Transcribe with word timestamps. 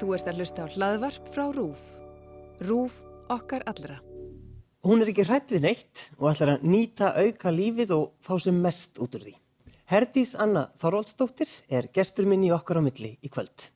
Þú 0.00 0.14
ert 0.16 0.30
að 0.30 0.40
hlusta 0.40 0.64
á 0.64 0.72
hlaðvarp 0.72 1.28
frá 1.34 1.44
RÚF. 1.52 1.82
RÚF 2.64 2.96
okkar 3.32 3.64
allra. 3.70 3.98
Hún 4.82 5.02
er 5.02 5.12
ekki 5.12 5.26
hrætt 5.28 5.52
við 5.54 5.66
neitt 5.66 6.06
og 6.18 6.32
ætlar 6.32 6.56
að 6.56 6.64
nýta 6.66 7.12
auka 7.14 7.52
lífið 7.54 7.92
og 7.96 8.08
fá 8.24 8.34
sem 8.42 8.56
mest 8.64 8.98
út 9.02 9.14
úr 9.18 9.28
því. 9.28 9.34
Herdís 9.92 10.32
Anna 10.40 10.64
Þorvaldsdóttir 10.80 11.52
er 11.70 11.90
gestur 11.94 12.26
minn 12.26 12.42
í 12.46 12.50
okkar 12.54 12.80
á 12.80 12.82
milli 12.82 13.14
í 13.22 13.30
kvöld. 13.30 13.68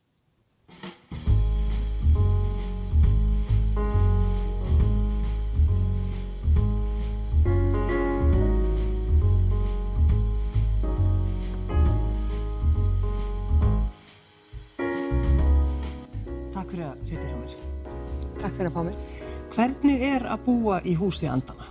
Að 20.37 20.45
búa 20.45 20.77
í 20.85 20.93
húsi 20.97 21.27
andana? 21.29 21.67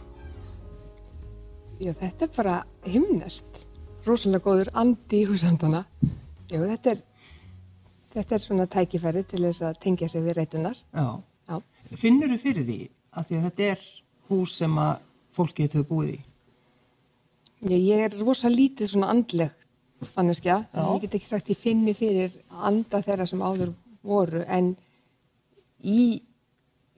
Já, 1.80 1.92
þetta 1.92 2.26
er 2.26 2.32
bara 2.36 2.56
himnest. 2.88 3.66
Rósalega 4.06 4.44
góður 4.44 4.70
andi 4.78 5.22
í 5.22 5.26
húsandana. 5.28 5.82
Já, 6.50 6.60
þetta 6.62 6.94
er, 6.94 7.02
þetta 8.14 8.36
er 8.36 8.42
svona 8.42 8.66
tækifæri 8.70 9.24
til 9.28 9.42
þess 9.44 9.64
að 9.66 9.80
tengja 9.82 10.08
sig 10.08 10.24
við 10.24 10.38
reytunar. 10.38 10.78
Já. 10.94 11.20
Já. 11.46 11.60
Finnur 11.98 12.32
þú 12.32 12.38
fyrir 12.42 12.66
því 12.66 12.78
að 13.16 13.28
því 13.28 13.36
að 13.36 13.44
þetta 13.48 13.68
er 13.74 13.84
hús 14.30 14.56
sem 14.62 14.80
að 14.82 14.94
fólki 15.36 15.66
hefur 15.66 15.86
búið 15.90 16.14
í? 16.14 16.18
Já, 17.66 17.76
ég 17.76 18.04
er 18.06 18.18
rosa 18.22 18.50
lítið 18.52 18.94
svona 18.94 19.10
andleg 19.12 19.52
fanneskja. 20.14 20.62
Ég 20.76 21.04
get 21.04 21.18
ekki 21.18 21.28
sagt 21.28 21.50
ég 21.52 21.60
finni 21.60 21.94
fyrir 21.96 22.34
anda 22.50 23.02
þeirra 23.04 23.26
sem 23.28 23.42
áður 23.42 23.74
voru 24.06 24.42
en 24.46 24.74
í, 25.82 26.22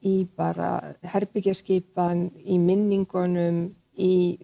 í 0.06 0.26
bara 0.36 0.94
herbyggjaskipan, 1.02 2.28
í 2.46 2.58
minningunum, 2.62 3.64
í 3.98 4.38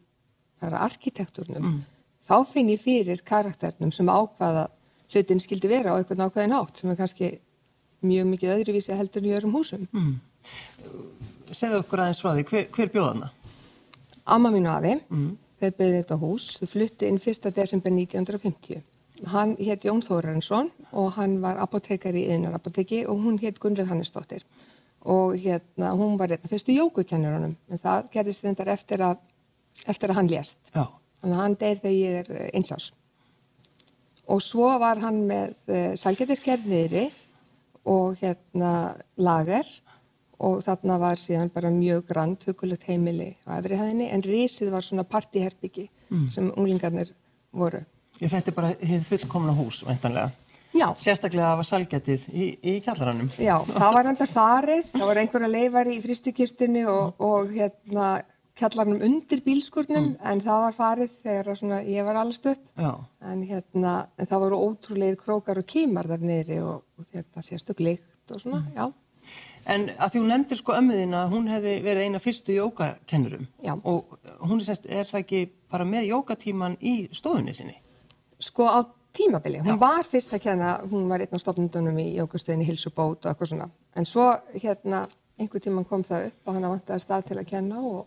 bara 0.62 0.82
arkitekturnum, 0.86 1.80
þá 2.24 2.36
finn 2.48 2.72
ég 2.72 2.80
fyrir 2.82 3.22
karakternum 3.26 3.92
sem 3.94 4.08
ákvaða 4.08 4.68
hlutin 5.12 5.42
skildi 5.42 5.70
vera 5.70 5.94
á 5.94 5.98
einhvern 5.98 6.24
ákveðin 6.26 6.56
átt 6.56 6.80
sem 6.80 6.90
er 6.90 6.98
kannski 6.98 7.30
mjög 8.04 8.26
mikið 8.32 8.54
öðruvísi 8.56 8.96
heldur 8.96 9.22
en 9.22 9.28
í 9.30 9.34
öðrum 9.36 9.54
húsum. 9.56 9.86
Segðu 11.54 11.82
okkur 11.82 12.02
aðeins 12.04 12.22
frá 12.24 12.32
því, 12.34 12.46
hver, 12.50 12.66
hver 12.74 12.90
bjóð 12.92 13.10
hana? 13.12 13.30
Amma 14.24 14.50
mín 14.50 14.66
og 14.68 14.78
afi, 14.80 14.96
þau 15.60 15.70
byggði 15.78 16.00
þetta 16.00 16.18
hús, 16.20 16.48
þau 16.58 16.68
flutti 16.72 17.08
inn 17.08 17.20
1. 17.20 17.52
desember 17.54 17.92
1950. 17.92 18.82
Hann 19.30 19.54
hétt 19.60 19.84
Jón 19.86 20.02
Þórensson 20.02 20.70
og 20.92 21.12
hann 21.16 21.38
var 21.40 21.60
apotekari 21.62 22.24
í 22.24 22.32
yðnar 22.34 22.56
apoteki 22.58 23.04
og 23.06 23.22
hún 23.22 23.38
hétt 23.38 23.60
Gunnleð 23.62 23.92
Hannesdóttir. 23.92 24.42
Og 25.04 25.36
hérna, 25.36 25.92
hún 25.98 26.16
var 26.18 26.32
hérna 26.32 26.48
fyrstu 26.48 26.72
jógukennurunum, 26.72 27.56
en 27.70 27.80
það 27.80 28.10
gerðist 28.14 28.44
reyndar 28.44 28.70
eftir 28.72 29.04
að, 29.04 29.18
eftir 29.86 30.12
að 30.12 30.20
hann 30.20 30.30
lést. 30.32 30.60
Já. 30.72 30.86
Þannig 31.20 31.36
að 31.36 31.42
hann 31.42 31.56
deyr 31.60 31.80
þegar 31.82 31.96
ég 31.98 32.20
er 32.22 32.30
eh, 32.36 32.50
eins 32.56 32.72
ás. 32.72 32.90
Og 34.32 34.40
svo 34.40 34.70
var 34.80 35.02
hann 35.02 35.24
með 35.28 35.52
uh, 35.68 35.90
sælgætiskerð 36.00 36.68
niðri 36.70 37.02
og 37.84 38.16
hérna 38.16 38.94
lager 39.20 39.68
og 40.44 40.62
þarna 40.64 40.96
var 41.00 41.20
síðan 41.20 41.52
bara 41.52 41.72
mjög 41.72 42.06
grand, 42.08 42.46
hugulegt 42.48 42.86
heimili 42.88 43.34
á 43.44 43.60
efri 43.60 43.76
hæðinni 43.78 44.08
en 44.12 44.24
risið 44.24 44.72
var 44.72 44.84
svona 44.84 45.04
partíherbyggi 45.04 45.84
sem 46.32 46.48
unglingarnir 46.56 47.12
voru. 47.52 47.82
Ég, 48.20 48.30
þetta 48.30 48.50
er 48.50 48.56
bara 48.56 48.72
fullkomna 49.08 49.54
hús, 49.56 49.82
væntanlega. 49.86 50.32
Já, 50.74 50.88
Sérstaklega 50.98 51.52
að 51.52 51.60
var 51.60 51.66
salgætið 51.68 52.22
í, 52.34 52.46
í 52.66 52.72
kjallaranum. 52.82 53.28
já, 53.38 53.56
það 53.68 53.92
var 53.94 54.08
endar 54.10 54.30
farið, 54.30 54.88
það 54.90 55.04
var 55.10 55.20
einhverja 55.22 55.50
leifar 55.52 55.90
í 55.92 55.98
fristukistunni 56.02 56.82
og, 56.90 57.20
og 57.22 57.52
hérna 57.54 58.08
kjallarnum 58.58 59.02
undir 59.02 59.42
bílskurnum 59.46 60.12
en 60.22 60.42
það 60.42 60.60
var 60.64 60.74
farið 60.76 61.14
þegar 61.22 61.58
svona, 61.58 61.78
ég 61.90 62.06
var 62.06 62.18
allast 62.20 62.46
upp. 62.50 62.66
En 62.78 63.40
hérna, 63.46 63.94
en 64.18 64.30
það 64.30 64.44
voru 64.44 64.58
ótrúleir 64.68 65.16
krókar 65.18 65.58
og 65.62 65.66
kímar 65.70 66.10
þar 66.10 66.26
niðri 66.26 66.60
og, 66.62 66.84
og 66.98 67.08
hérna 67.14 67.42
sérstök 67.46 67.82
lykt 67.82 68.34
og 68.34 68.42
svona, 68.42 68.62
já. 68.76 68.86
En 69.70 69.86
að 69.96 70.10
því 70.12 70.20
hún 70.20 70.30
nefndir 70.34 70.60
sko 70.60 70.74
ömmuðina 70.76 71.22
að 71.24 71.30
hún 71.32 71.46
hefði 71.48 71.76
verið 71.86 72.08
eina 72.08 72.20
fyrstu 72.20 72.58
jókakennurum. 72.58 73.46
Og 73.88 74.18
hún 74.44 74.58
er 74.60 74.66
semst, 74.68 74.90
er 74.90 75.08
það 75.08 75.22
ekki 75.22 75.40
bara 75.72 75.86
með 75.88 76.10
jókatíman 76.10 76.76
í 76.84 76.94
stofunni 77.16 77.54
sinni? 77.56 77.78
Sko 78.42 78.68
á 78.68 78.84
tímabili, 79.14 79.62
hún 79.62 79.76
Já. 79.76 79.80
var 79.80 80.06
fyrst 80.08 80.34
að 80.34 80.44
kenna, 80.48 80.74
hún 80.90 81.08
var 81.08 81.22
einn 81.22 81.34
á 81.34 81.38
stofnundunum 81.38 81.98
í 82.02 82.08
jókastöðinni 82.18 82.66
Hilsubót 82.68 83.24
og 83.24 83.30
eitthvað 83.30 83.52
svona. 83.52 83.68
En 83.94 84.06
svo 84.08 84.26
hérna, 84.54 85.04
einhver 85.38 85.62
tíman 85.62 85.86
kom 85.88 86.04
það 86.06 86.30
upp 86.30 86.48
og 86.48 86.56
hann 86.56 86.68
vantaði 86.72 87.04
stað 87.04 87.28
til 87.30 87.38
að 87.38 87.50
kenna 87.52 87.80
og, 87.80 88.00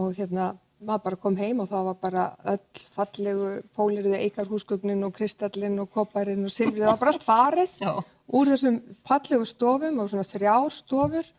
og 0.00 0.16
hérna, 0.16 0.54
maður 0.84 1.04
bara 1.06 1.20
kom 1.20 1.36
heim 1.38 1.60
og 1.62 1.70
það 1.70 1.86
var 1.88 2.00
bara 2.02 2.24
öll 2.54 2.82
fallegu 2.96 3.52
pólirði 3.76 4.20
eikarhúsgugnin 4.26 5.06
og 5.06 5.14
kristallin 5.16 5.78
og 5.82 5.90
kopparinn 5.92 6.44
og 6.44 6.52
silfrið, 6.52 6.84
það 6.84 6.92
var 6.92 7.00
bara 7.04 7.14
allt 7.14 7.28
farið 7.28 7.78
Já. 7.84 7.92
úr 8.34 8.52
þessum 8.52 8.80
fallegu 9.06 9.48
stofum 9.48 10.02
og 10.02 10.12
svona 10.12 10.28
þrjár 10.28 10.74
stofur 10.74 11.32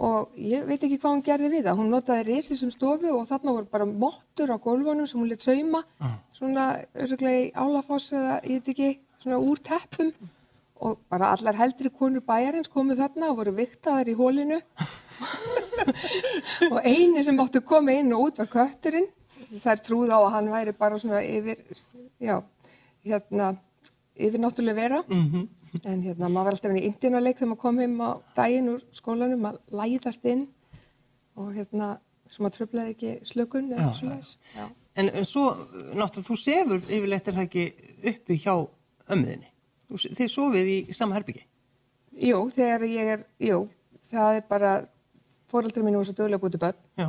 og 0.00 0.36
ég 0.40 0.64
veit 0.64 0.80
ekki 0.80 0.96
hvað 0.96 1.12
hún 1.12 1.24
gerði 1.24 1.48
við 1.52 1.66
það. 1.66 1.78
Hún 1.80 1.90
notaði 1.92 2.26
risi 2.30 2.56
sem 2.56 2.72
stofu 2.72 3.10
og 3.12 3.26
þarna 3.28 3.54
voru 3.56 3.68
bara 3.68 3.86
mottur 3.88 4.52
á 4.52 4.56
gólfunum 4.56 5.08
sem 5.08 5.20
hún 5.20 5.28
lit 5.28 5.44
sauma, 5.44 5.82
svona 6.32 6.70
öruglega 6.96 7.42
í 7.42 7.50
álafoss 7.52 8.14
eða 8.16 8.38
ég 8.48 8.62
veit 8.62 8.70
ekki, 8.72 8.90
svona 9.20 9.40
úr 9.44 9.60
teppum 9.60 10.12
og 10.80 11.02
bara 11.12 11.34
allar 11.34 11.58
heldri 11.58 11.92
konur 11.92 12.24
bæjarins 12.24 12.70
komu 12.72 12.96
þarna 12.96 13.28
og 13.28 13.42
voru 13.42 13.52
viktaðar 13.58 14.08
í 14.08 14.16
hólinu 14.16 14.56
og 16.72 16.78
eini 16.80 17.20
sem 17.26 17.40
áttu 17.44 17.60
koma 17.60 17.92
inn 17.92 18.14
og 18.16 18.30
út 18.30 18.40
var 18.40 18.48
kötturinn. 18.56 19.10
Þær 19.50 19.82
trúð 19.84 20.12
á 20.14 20.18
að 20.22 20.32
hann 20.38 20.48
væri 20.52 20.72
bara 20.78 20.96
svona 21.00 21.20
yfir, 21.26 21.60
já, 22.22 22.38
hérna, 23.04 23.52
yfir 24.16 24.40
náttúrulega 24.40 24.78
vera. 24.80 25.02
En 25.86 26.00
hérna, 26.02 26.26
maður 26.28 26.48
var 26.48 26.56
alltaf 26.56 26.72
inn 26.72 26.80
í 26.80 26.86
indinaleik 26.88 27.38
þegar 27.38 27.50
maður 27.52 27.62
kom 27.62 27.76
heim 27.78 27.92
á 28.02 28.10
daginn 28.34 28.70
úr 28.72 28.80
skólanum 28.96 29.44
að 29.50 29.58
læðast 29.78 30.24
inn 30.26 30.46
og 31.38 31.52
hérna, 31.54 31.92
svo 32.30 32.42
maður 32.44 32.56
tröflaði 32.56 32.94
ekki 32.96 33.12
slökun 33.30 33.68
eða 33.70 33.86
Já, 33.86 33.92
svo 34.00 34.08
leiðis. 34.10 34.30
Já. 34.56 34.64
En, 34.98 35.10
en 35.14 35.28
svo, 35.28 35.44
náttúrulega, 35.94 36.26
þú 36.26 36.36
sefur 36.42 36.80
yfirleitt 36.90 37.30
er 37.30 37.36
það 37.38 37.46
ekki 37.46 37.66
uppi 38.10 38.38
hjá 38.42 38.54
ömmuðinni. 39.14 39.50
Þið 40.18 40.32
sofið 40.34 40.70
í 40.74 40.78
sama 40.94 41.16
herbyggi. 41.18 41.44
Jú, 42.26 42.40
þegar 42.52 42.84
ég 42.90 43.12
er, 43.14 43.22
jú, 43.46 43.60
það 44.10 44.40
er 44.40 44.48
bara, 44.50 44.72
fóraldri 45.50 45.86
mínu 45.86 46.02
var 46.02 46.10
svo 46.10 46.16
dögulega 46.18 46.42
búið 46.42 46.56
til 46.56 46.62
börn, 46.66 46.82
Já. 46.98 47.08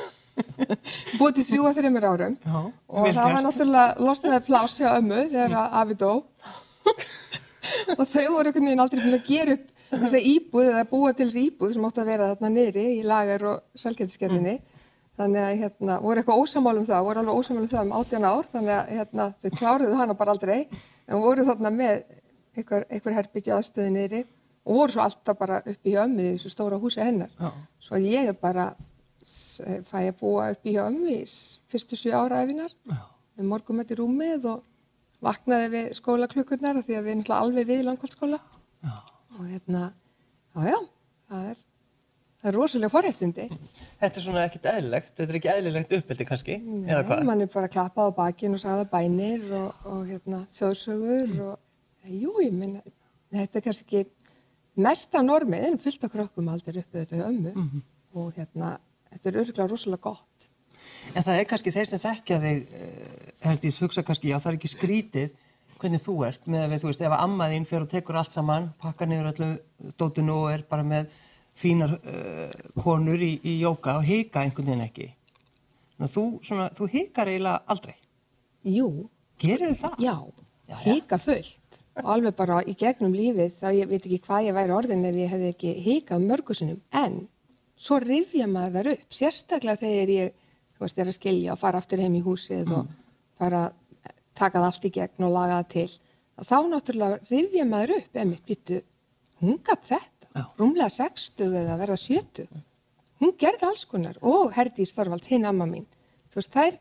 búið 1.20 1.40
til 1.40 1.46
þrjú 1.50 1.66
að 1.70 1.80
þreymur 1.80 2.06
árum 2.12 2.36
Já, 2.44 2.58
og 2.60 3.08
það 3.08 3.20
var 3.20 3.32
gert. 3.34 3.44
náttúrulega 3.48 4.04
losnaði 4.06 4.44
pláss 4.46 4.78
hjá 4.80 4.88
ömmu 4.98 5.18
þegar 5.32 5.56
afi 5.80 5.96
dó 6.00 6.12
og 7.96 8.04
þau 8.08 8.26
voru 8.34 8.50
einhvern 8.50 8.66
veginn 8.68 8.82
aldrei 8.84 9.00
búin 9.04 9.16
að 9.18 9.26
gera 9.30 9.56
upp 9.58 9.68
þessa 9.90 10.20
íbúð 10.32 10.68
eða 10.70 10.84
búa 10.90 11.12
til 11.18 11.26
þessi 11.28 11.44
íbúð 11.50 11.72
sem 11.74 11.86
átti 11.88 12.02
að 12.04 12.10
vera 12.12 12.28
þarna 12.34 12.50
niðri 12.54 12.84
í 12.98 13.02
lagar 13.06 13.44
og 13.52 13.80
selgætiskerfinni 13.82 14.56
þannig 15.20 15.42
að 15.44 15.56
hérna 15.60 15.96
voru 16.00 16.20
eitthvað 16.22 16.42
ósamálum 16.44 16.86
það, 16.88 17.04
voru 17.08 17.22
alveg 17.24 17.40
ósamálum 17.40 17.70
það 17.72 17.86
um 17.88 17.94
18 17.98 18.28
ár 18.30 18.46
þannig 18.52 18.74
að 18.76 18.92
hérna 18.96 19.26
þau 19.42 19.50
kláruðu 19.58 19.98
hana 19.98 20.14
bara 20.20 20.34
aldrei 20.36 20.60
en 21.10 21.20
voru 21.24 21.44
þarna 21.48 21.72
með 21.74 22.04
einhver, 22.56 22.86
einhver 22.90 23.16
herbyggja 23.18 23.58
aðstöðu 23.58 23.90
niðri 23.96 24.22
og 24.64 24.78
voru 24.78 24.94
svo 24.94 25.02
alltaf 25.04 25.38
bara 25.40 25.58
uppi 25.66 25.92
hjá 25.96 26.04
ömmu 26.06 26.22
í 26.24 26.30
þessu 26.36 26.50
stóra 26.52 26.78
húsi 26.80 27.00
hennar. 27.02 27.30
Já. 27.40 27.50
svo 27.80 27.98
ég 28.00 28.30
bara 28.40 28.70
fæ 29.90 29.98
að 30.06 30.16
búa 30.20 30.48
ömmu 30.86 31.10
í 31.18 31.22
s- 31.26 31.58
fyrstu 31.68 31.96
sjö 31.98 32.14
ára 32.16 32.42
efinar 32.44 32.72
með 33.36 33.44
morgumætt 33.50 33.90
í 33.92 33.98
rúmið 33.98 34.46
og 34.54 34.62
vaknaði 35.24 35.68
við 35.74 35.88
skólaklukkurnar 35.98 36.78
því 36.84 36.94
að 36.96 37.02
við 37.04 37.10
erum 37.12 37.20
náttúrulega 37.22 37.40
alveg 37.44 37.66
við 37.70 37.82
langkválskóla 37.88 38.38
og 39.38 39.42
hérna, 39.46 39.82
já 40.54 40.62
já, 40.72 40.78
það 41.30 41.48
er, 41.50 41.58
það 42.40 42.48
er 42.50 42.56
rosalega 42.56 42.92
forréttindi. 42.94 43.44
Þetta 44.00 44.20
er 44.20 44.24
svona 44.24 44.44
ekkit 44.48 44.68
eðlilegt, 44.72 45.12
þetta 45.16 45.32
er 45.34 45.38
ekki 45.40 45.50
eðlilegt 45.54 45.92
uppeldi 45.98 46.26
kannski, 46.28 46.56
eða 46.88 47.02
hvað? 47.08 47.24
Man 47.28 47.44
er 47.44 47.50
bara 47.52 47.68
klappað 47.72 48.10
á 48.10 48.18
bakinn 48.22 48.56
og 48.56 48.62
sagða 48.62 48.86
bænir 48.90 49.44
og, 49.60 49.84
og 49.92 50.00
hérna, 50.08 50.42
þjóðsögur 50.56 51.36
og, 51.50 51.58
jú, 52.08 52.32
ég 52.44 52.56
minna, 52.56 52.80
þetta 53.36 53.60
er 53.60 53.66
kannski 53.68 54.04
mest 54.80 55.14
af 55.14 55.26
normið, 55.26 55.66
en 55.68 55.78
fyllt 55.82 56.04
af 56.08 56.12
krökkum 56.14 56.48
aldrei 56.52 56.80
uppið 56.82 57.04
þetta 57.06 57.26
ömmu 57.28 57.52
Mhm. 57.54 57.82
og 58.16 58.32
hérna, 58.40 58.78
þetta 59.12 59.28
er 59.30 59.40
örgulega 59.44 59.68
rosalega 59.70 60.02
gott. 60.08 60.26
En 61.14 61.24
það 61.26 61.38
er 61.40 61.46
kannski 61.50 61.72
þeir 61.74 61.88
sem 61.90 62.02
þekkja 62.02 62.40
þig, 62.44 62.60
uh, 62.74 63.30
Herdís, 63.46 63.78
hugsa 63.82 64.02
kannski, 64.06 64.30
já 64.30 64.38
það 64.38 64.52
er 64.52 64.58
ekki 64.60 64.70
skrítið 64.74 65.30
hvernig 65.80 66.02
þú 66.04 66.14
ert 66.26 66.42
með 66.52 66.62
að 66.66 66.72
við, 66.74 66.80
þú 66.82 66.88
veist, 66.90 67.00
ef 67.06 67.14
að 67.16 67.22
ammaðinn 67.24 67.64
fyrir 67.68 67.86
og 67.86 67.90
tekur 67.94 68.18
allt 68.20 68.34
saman, 68.34 68.66
pakka 68.82 69.06
niður 69.08 69.30
öllu 69.32 69.48
dótinu 69.98 70.34
og 70.42 70.50
er 70.52 70.64
bara 70.68 70.84
með 70.84 71.08
fínar 71.56 71.94
uh, 71.96 72.50
konur 72.84 73.22
í, 73.24 73.32
í 73.48 73.54
jóka 73.62 73.96
og 73.98 74.04
hika 74.04 74.42
einhvern 74.44 74.68
veginn 74.68 74.84
ekki. 74.84 75.08
Þannig 75.96 76.10
að 76.10 76.14
þú, 76.18 76.24
svona, 76.46 76.66
þú 76.76 76.90
hikar 76.92 77.30
eiginlega 77.32 77.64
aldrei. 77.74 77.96
Jú, 78.68 78.90
Gerir 79.40 79.72
það? 79.80 79.96
já, 80.04 80.14
Já, 80.70 80.76
já. 80.76 80.92
hika 80.92 81.16
fullt. 81.18 81.80
og 82.00 82.06
alveg 82.14 82.36
bara 82.38 82.60
í 82.68 82.72
gegnum 82.78 83.12
lífið 83.16 83.56
þá 83.58 83.66
ég 83.74 83.88
veit 83.90 84.04
ekki 84.06 84.20
hvað 84.28 84.44
ég 84.46 84.54
væri 84.56 84.72
orðin 84.76 85.02
ef 85.08 85.16
ég 85.18 85.32
hefði 85.32 85.48
ekki 85.54 85.72
hikað 85.84 86.22
mörgusunum 86.28 86.78
en 86.96 87.16
svo 87.80 87.98
rifja 88.04 88.46
maður 88.48 88.76
þar 88.76 88.90
upp 88.92 89.16
sérstaklega 89.16 89.80
þegar 89.80 90.12
ég 90.14 90.30
veist, 90.86 90.98
er 90.98 91.10
að 91.10 91.16
skilja 91.16 91.54
og 91.54 91.60
fara 91.60 91.80
aftur 91.80 92.02
heim 92.02 92.16
í 92.18 92.22
húsið 92.24 92.72
og 92.76 92.88
fara 93.40 93.66
að 93.68 94.14
taka 94.38 94.58
það 94.60 94.68
allt 94.70 94.86
í 94.86 94.92
gegn 94.96 95.26
og 95.26 95.34
laga 95.34 95.58
það 95.60 95.70
til. 95.74 95.90
Þá 96.40 96.56
náttúrulega 96.70 97.30
rifja 97.30 97.66
maður 97.68 97.94
upp 97.98 98.20
emi, 98.22 98.40
býttu, 98.48 98.80
hún 99.42 99.60
gatt 99.64 99.86
þetta. 99.90 100.06
Já. 100.30 100.44
rúmlega 100.60 100.86
60 100.94 101.56
eða 101.58 101.76
verða 101.80 101.96
70 101.98 102.60
hún 103.20 103.32
gerði 103.36 103.66
alls 103.66 103.82
konar. 103.90 104.20
Og 104.22 104.52
Herdís 104.54 104.92
Þorvalds, 104.94 105.28
hinn 105.32 105.48
amma 105.48 105.66
mín. 105.66 105.88
Þú 106.30 106.38
veist, 106.38 106.54
þær, 106.54 106.76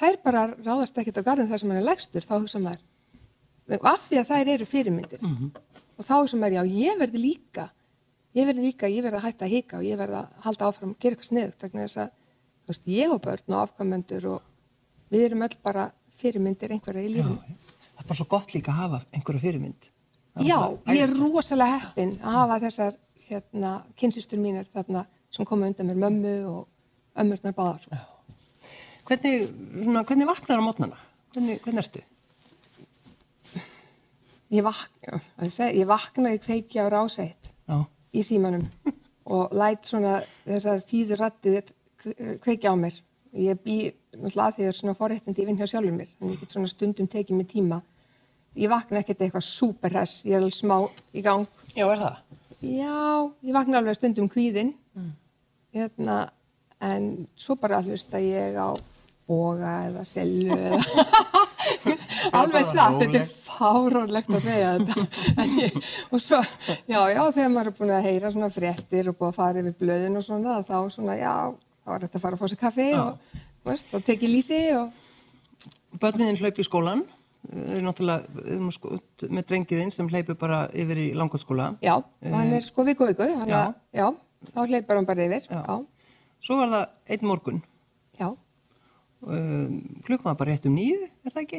þær 0.00 0.16
bara 0.24 0.46
ráðast 0.54 0.96
ekkert 0.98 1.20
á 1.20 1.26
garðin 1.28 1.50
þar 1.50 1.62
sem 1.62 1.70
hann 1.70 1.80
er 1.82 1.86
lægstur. 1.86 2.24
Þá 2.24 2.32
hugsa 2.38 2.62
maður 2.64 2.86
af 3.86 4.06
því 4.08 4.16
að 4.18 4.30
þær 4.32 4.48
eru 4.56 4.66
fyrirmyndir. 4.66 5.26
Og 6.00 6.06
þá 6.08 6.14
hugsa 6.22 6.40
maður, 6.40 6.56
já, 6.58 6.80
ég 6.88 6.98
verði 6.98 7.22
líka 7.22 7.68
ég 8.36 8.46
verði 8.46 8.66
líka, 8.68 8.90
ég 8.90 9.04
verði 9.04 9.18
að 9.18 9.26
hætta 9.26 9.46
að 9.46 9.54
hika 9.56 9.78
og 9.80 9.86
ég 9.86 9.98
verði 9.98 10.20
að 10.20 10.42
halda 10.44 10.68
áfram, 10.70 10.94
gera 11.02 11.16
eitthvað 11.16 11.30
sniðugt 11.30 11.64
vegna 11.64 11.86
þess 11.86 12.00
að, 12.04 12.10
þú 12.70 12.76
veist, 12.76 12.90
ég 12.94 13.10
og 13.10 13.22
börn 13.24 13.56
og 13.56 13.62
afkvæmendur 13.64 14.26
og 14.30 14.42
við 15.10 15.26
erum 15.26 15.42
öll 15.42 15.56
bara 15.64 15.90
fyrirmyndir 16.20 16.70
einhverja 16.70 17.02
í 17.02 17.14
lífinu 17.16 17.38
Það 18.00 18.04
er 18.04 18.08
bara 18.08 18.16
svo 18.16 18.26
gott 18.30 18.52
líka 18.54 18.72
að 18.72 18.78
hafa 18.80 18.98
einhverju 19.12 19.40
fyrirmynd. 19.42 19.86
Já, 20.46 20.56
ég 20.88 21.02
er 21.04 21.10
rosalega 21.18 21.80
heppin 21.82 22.14
að 22.22 22.36
hafa 22.38 22.54
þessar 22.62 22.94
hérna, 23.26 23.72
kynsistur 23.98 24.40
mínir 24.40 24.68
þarna 24.70 25.02
sem 25.28 25.44
koma 25.44 25.68
undan 25.68 25.90
mér 25.90 25.98
mömmu 26.06 26.32
og 26.48 27.20
ömmurnar 27.20 27.52
báðar. 27.58 27.84
Hvernig, 29.04 29.50
svona, 29.50 30.04
hvernig 30.08 30.30
vaknar 30.30 30.62
á 30.62 30.64
mótnana? 30.64 31.02
Hvernig, 31.34 31.60
hvernig 31.66 31.82
ertu? 31.82 32.04
Ég, 34.50 34.64
vakna, 34.64 35.20
ég 35.76 35.86
vakna 35.90 36.32
í 36.34 36.40
kveiki 36.42 36.80
á 36.80 36.88
ráseitt 36.88 37.52
Já. 37.68 37.84
í 38.16 38.24
símanum 38.24 38.64
og 39.36 39.52
læt 39.52 39.84
svona 39.92 40.22
þessar 40.46 40.80
þýður 40.88 41.26
kveiki 42.42 42.70
á 42.70 42.74
mér. 42.78 42.96
Ég 43.36 43.60
bý 43.62 43.76
náttúrulega 44.16 44.46
að 44.48 44.56
því 44.56 44.64
það 44.64 44.70
er 44.72 44.78
svona 44.80 44.96
forréttindi 44.98 45.42
ég 45.42 45.48
vinn 45.50 45.60
hjá 45.60 45.68
sjálfur 45.70 45.94
mér, 45.94 46.10
þannig 46.18 46.34
ég 46.34 46.42
get 46.42 46.56
svona 46.56 46.70
stundum 46.72 47.08
tekið 47.10 47.38
mig 47.38 47.48
tíma. 47.52 47.80
Ég 48.58 48.72
vakna 48.72 48.98
ekkert 49.02 49.22
eitthvað 49.22 49.46
superhress, 49.46 50.24
ég 50.26 50.34
er 50.34 50.42
alveg 50.42 50.56
smá 50.56 50.76
í 51.14 51.22
gang. 51.22 51.46
Já, 51.76 51.84
er 51.86 52.00
það? 52.00 52.16
Já, 52.60 53.30
ég 53.46 53.54
vakna 53.54 53.78
alveg 53.78 53.98
stundum 54.00 54.28
kvíðinn, 54.30 54.74
hérna, 55.76 56.16
en 56.82 57.28
svo 57.38 57.54
bara 57.60 57.82
hlusta 57.84 58.18
ég 58.18 58.58
á 58.58 58.74
boga 59.30 59.76
eða 59.86 60.02
selju 60.08 60.56
eða 60.56 60.80
alveg 62.40 62.66
satt, 62.66 62.98
þetta 63.00 63.20
er 63.20 63.28
fáránlegt 63.30 64.32
að 64.32 64.44
segja 64.44 64.70
þetta 64.78 65.06
en 65.42 65.56
ég, 65.60 65.76
og 66.10 66.22
svo, 66.22 66.40
já, 66.90 67.00
já, 67.12 67.22
þegar 67.36 67.52
maður 67.54 67.72
er 67.72 67.76
búin 67.78 67.94
að 67.96 68.06
heyra 68.08 68.32
svona 68.34 68.52
fréttir 68.54 69.10
og 69.10 69.18
búin 69.18 69.30
að 69.30 69.40
fara 69.40 69.62
yfir 69.62 69.76
blöðin 69.82 70.20
og 70.20 70.26
svona, 70.26 70.60
þá 70.66 70.76
svona, 70.94 71.16
já, 71.20 71.34
þá 71.90 71.94
er 71.98 72.04
þetta 72.06 72.18
að 72.20 72.24
fara 72.24 72.36
að 72.38 72.42
fá 72.44 72.50
sér 72.52 72.60
kaffi 72.60 72.88
og, 72.94 73.38
þú 73.64 73.70
veist, 73.72 73.88
þá 73.90 73.98
tek 74.06 74.22
ég 74.26 74.30
lýsi 74.36 74.60
og, 74.78 75.06
Börniðin 76.00 76.36
hlaup 76.38 76.58
í 76.62 76.64
skólan. 76.64 77.00
Þau 77.50 77.70
eru 77.74 77.82
náttúrulega 77.88 78.58
sko, 78.76 78.98
með 79.32 79.46
drengiðinn 79.48 79.90
sem 79.94 80.08
hleypur 80.12 80.36
bara 80.38 80.58
yfir 80.76 80.98
í 81.02 81.06
langhaldsskóla. 81.18 81.70
já, 81.82 81.96
hann 82.22 82.52
er 82.54 82.62
sko 82.62 82.84
viku 82.86 83.08
viku, 83.08 83.26
Já. 83.48 83.64
að, 83.64 83.74
já, 83.96 84.06
þá 84.52 84.60
hleypar 84.68 85.00
hann 85.00 85.08
bara 85.08 85.24
yfir, 85.26 85.48
Já. 85.50 85.62
já, 85.66 85.78
Svo 86.40 86.56
var 86.60 86.68
það 86.68 86.86
einn 87.16 87.26
morgun. 87.26 87.62
já, 88.20 88.30
Um, 89.20 90.00
klukkan 90.06 90.30
var 90.30 90.36
bara 90.40 90.50
rétt 90.54 90.64
um 90.64 90.72
nýju, 90.78 90.96
er 91.26 91.32
það 91.34 91.42
ekki? 91.42 91.58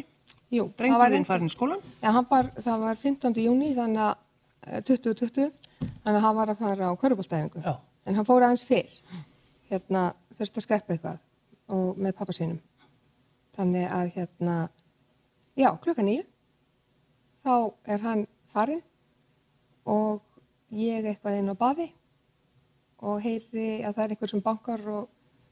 jú, 0.50 0.64
Drengiðinn 0.80 1.26
farin 1.28 1.46
í 1.46 1.54
skólan. 1.54 1.82
Já, 2.02 2.10
var, 2.32 2.48
það 2.58 2.80
var 2.88 2.96
15. 2.98 3.36
júni 3.38 3.68
þannig 3.78 4.02
að 4.02 4.16
eh, 4.66 4.80
2020 4.82 5.52
þannig 6.02 6.16
að 6.18 6.24
hann 6.26 6.36
var 6.40 6.50
að 6.56 6.58
fara 6.58 6.90
á 6.90 6.94
körubóltæfingu 6.98 7.62
en 7.62 8.18
hann 8.18 8.26
fór 8.26 8.42
aðeins 8.48 8.66
fyrr 8.66 8.90
hérna 9.70 10.08
þurfti 10.42 10.62
að 10.62 10.68
skreppa 10.68 10.96
eitthvað 10.96 11.22
og 11.72 12.02
með 12.02 12.18
pappa 12.18 12.36
sínum. 12.36 12.60
Þannig 13.56 13.88
að 13.92 14.12
hérna 14.18 14.58
já, 15.60 15.70
klukka 15.84 16.04
nýju 16.06 16.26
þá 17.46 17.56
er 17.94 18.04
hann 18.06 18.28
farin 18.52 18.84
og 19.90 20.22
ég 20.76 21.06
eitthvað 21.06 21.40
inn 21.40 21.52
á 21.52 21.56
baði 21.58 21.90
og 23.02 23.22
heyri 23.24 23.82
að 23.82 23.96
það 23.96 24.04
er 24.04 24.14
einhver 24.14 24.32
sem 24.32 24.44
bankar 24.46 24.84
og 24.94 25.10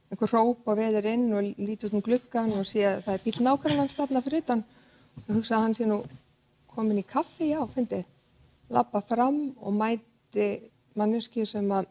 einhver 0.09 0.31
hróp 0.31 0.69
og 0.69 0.77
veður 0.77 1.09
inn 1.09 1.27
og 1.33 1.49
líti 1.57 1.89
út 1.89 1.97
um 1.97 2.05
gluggan 2.05 2.53
og 2.57 2.65
sé 2.67 2.85
að 2.87 3.03
það 3.07 3.15
er 3.15 3.23
bíl 3.25 3.45
nákvæmlega 3.45 3.93
stafna 3.93 4.21
fyrir 4.25 4.43
utan. 4.43 4.63
Og 5.27 5.35
hugsa 5.39 5.57
að 5.57 5.65
hann 5.65 5.75
sé 5.77 5.87
nú 5.89 5.99
komin 6.69 7.01
í 7.01 7.05
kaffi, 7.05 7.49
já, 7.51 7.59
fyndið, 7.73 8.05
lappa 8.71 9.01
fram 9.05 9.39
og 9.57 9.73
mæti 9.75 10.49
manneski 10.97 11.45
sem 11.45 11.65
að 11.73 11.89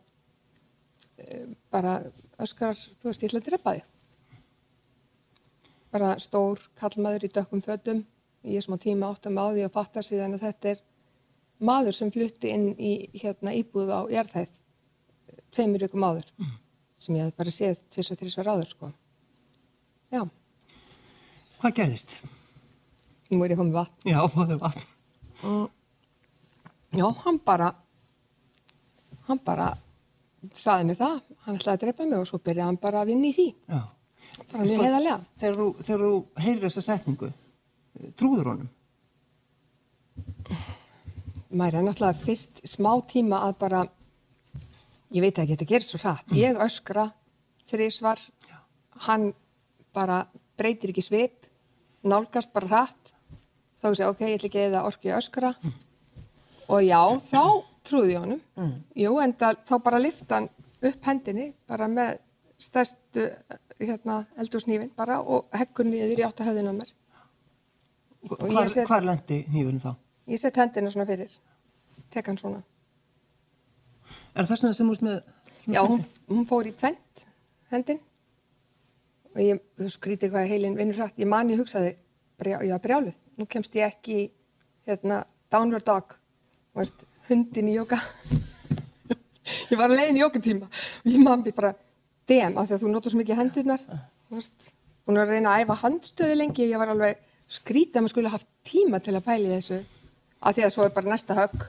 bara 1.75 1.97
öskar, 2.43 2.77
þú 3.01 3.11
veist, 3.11 3.23
ég 3.25 3.31
ætla 3.33 3.41
að 3.43 3.49
drepa 3.51 3.75
þig. 3.79 3.87
Bara 5.93 6.13
stór 6.21 6.61
kallmaður 6.79 7.25
í 7.29 7.33
dökkum 7.33 7.63
fötum, 7.65 8.03
ég 8.45 8.61
er 8.61 8.65
smá 8.67 8.77
tíma 8.81 9.09
átt 9.13 9.27
að 9.29 9.37
máði 9.39 9.65
og 9.67 9.73
fattar 9.75 10.05
síðan 10.07 10.37
að 10.37 10.45
þetta 10.47 10.73
er 10.75 10.83
maður 11.65 11.97
sem 11.97 12.11
flutti 12.15 12.53
inn 12.55 12.69
í 12.79 12.93
hérna 13.19 13.55
íbúð 13.57 13.89
á 13.91 14.01
jarðhæð 14.13 14.53
tveimur 15.57 15.87
ykkur 15.89 16.05
áður 16.05 16.29
sem 17.01 17.17
ég 17.17 17.25
hef 17.29 17.35
bara 17.39 17.55
séð 17.55 17.81
tvis 17.95 18.11
og 18.13 18.19
þrísvar 18.21 18.51
áður 18.53 18.69
sko. 18.75 18.91
Já, 20.13 20.23
Hvað 21.59 21.75
gerðist? 21.75 22.13
nú 23.33 23.43
er 23.45 23.51
ég 23.53 23.59
komið 23.59 23.75
vatn. 23.81 24.09
Já, 24.09 24.21
fóðu 24.31 24.57
vatn. 24.61 24.85
Já, 26.97 27.05
hann 27.25 27.39
bara, 27.45 27.73
hann 29.27 29.41
bara 29.45 29.67
saði 30.55 30.89
mér 30.89 30.99
það, 30.99 31.21
hann 31.45 31.59
ætlaði 31.59 31.75
að 31.77 31.85
drepa 31.85 32.07
mig 32.07 32.19
og 32.23 32.29
svo 32.31 32.41
byrjaði 32.43 32.67
hann 32.69 32.81
bara 32.83 33.03
að 33.03 33.13
vinna 33.13 33.29
í 33.29 33.35
því, 33.37 33.47
Já. 33.69 33.81
bara 34.53 34.65
mjög 34.65 34.83
heiðarlega. 34.85 35.19
Þegar 35.43 35.59
þú, 35.59 35.69
þegar 35.83 36.05
þú 36.05 36.43
heyrir 36.45 36.65
þessa 36.67 36.85
setningu, 36.87 37.31
trúður 38.19 38.51
honum? 38.53 38.71
Maður 41.49 41.79
er 41.79 41.87
náttúrulega 41.87 42.21
fyrst 42.23 42.63
smá 42.69 42.91
tíma 43.09 43.43
að 43.49 43.55
bara, 43.65 43.83
ég 45.17 45.25
veit 45.25 45.39
ekki, 45.39 45.57
þetta 45.57 45.71
gerir 45.73 45.89
svo 45.89 46.01
hratt, 46.03 46.37
ég 46.37 46.61
öskra 46.65 47.09
þrísvar, 47.69 48.21
hann 49.09 49.31
bara 49.97 50.23
breytir 50.59 50.93
ekki 50.93 51.05
svip, 51.05 51.49
nálgast 52.07 52.53
bara 52.55 52.71
hratt, 52.71 53.13
þá 53.83 53.91
sé 53.95 54.07
ok, 54.07 54.25
ég 54.29 54.39
ætla 54.39 54.85
ekki 54.85 55.11
að 55.11 55.19
öskra. 55.19 55.53
Og 56.69 56.83
já, 56.85 57.01
þá 57.31 57.65
trúði 57.89 58.15
ég 58.15 58.23
honum, 58.25 58.41
jú, 58.99 59.15
en 59.25 59.33
það, 59.41 59.61
þá 59.69 59.75
bara 59.89 60.01
lifta 60.03 60.39
hann 60.39 60.49
upp 60.89 61.09
hendinni, 61.11 61.49
bara 61.69 61.89
með 61.91 62.19
stærstu 62.63 63.27
hérna, 63.79 64.21
eldursnýfin 64.43 64.91
bara 64.99 65.21
og 65.23 65.47
heggur 65.55 65.87
niður 65.87 66.23
í 66.23 66.27
átta 66.27 66.47
höfðin 66.47 66.71
á 66.71 66.75
mér. 66.75 66.91
Hvar, 68.29 68.69
set- 68.69 68.89
hvar 68.91 69.05
lendi 69.07 69.45
hnífurinn 69.47 69.83
þá? 69.83 69.93
Ég 70.29 70.41
set 70.43 70.57
hendina 70.59 70.91
svona 70.93 71.07
fyrir, 71.09 71.31
tek 72.13 72.27
hann 72.29 72.39
svona. 72.41 72.61
Er 74.35 74.47
það 74.49 74.61
svona 74.63 74.77
sem 74.77 74.91
úrst 74.91 75.05
með... 75.07 75.21
Já, 75.69 75.83
hún, 75.87 76.03
hún 76.31 76.47
fór 76.49 76.67
í 76.69 76.73
tvent, 76.77 77.25
hendin. 77.73 78.01
Og 79.35 79.41
ég, 79.45 79.59
þú 79.79 79.89
skrítið 79.93 80.33
hvað 80.35 80.51
heilin 80.51 80.77
vinnur 80.79 80.99
hrætt. 80.99 81.19
Ég 81.21 81.29
man 81.31 81.51
ég 81.53 81.61
hugsaði, 81.61 81.95
brjá, 82.41 82.59
var 82.73 82.83
brjáluð. 82.85 83.19
Nú 83.39 83.47
kemst 83.51 83.77
ég 83.79 83.87
ekki 83.93 84.19
hérna, 84.89 85.23
downward 85.53 85.85
dog, 85.87 86.17
veist, 86.79 87.05
hundin 87.29 87.71
í 87.71 87.77
jóka. 87.77 87.99
ég 89.71 89.79
var 89.79 89.89
að 89.89 89.99
leiðin 89.99 90.21
í 90.21 90.25
jókatíma. 90.25 90.69
Og 91.05 91.13
ég 91.13 91.25
man 91.25 91.45
mér 91.45 91.57
bara, 91.57 91.73
dem, 92.29 92.59
af 92.59 92.69
því 92.69 92.77
að 92.77 92.85
þú 92.85 92.93
notur 92.95 93.15
svo 93.15 93.23
mikið 93.23 93.41
veist. 94.29 94.71
Búin 95.09 95.23
að 95.23 95.31
reyna 95.33 95.55
að 95.55 95.65
æfa 95.65 95.79
handstöðu 95.83 96.35
lengi. 96.37 96.69
Ég 96.69 96.81
var 96.81 96.91
alveg 96.93 97.21
skrítið 97.49 97.97
að 97.97 98.05
maður 98.05 98.13
skulle 98.13 98.33
haft 98.33 98.49
tíma 98.69 99.01
til 99.01 99.15
að 99.17 99.25
pæli 99.25 99.55
þessu. 99.55 99.79
Af 100.45 100.57
því 100.57 100.67
að 100.67 100.73
svo 100.75 100.85
er 100.85 100.95
bara 100.95 101.13
næsta 101.15 101.37
högg, 101.39 101.65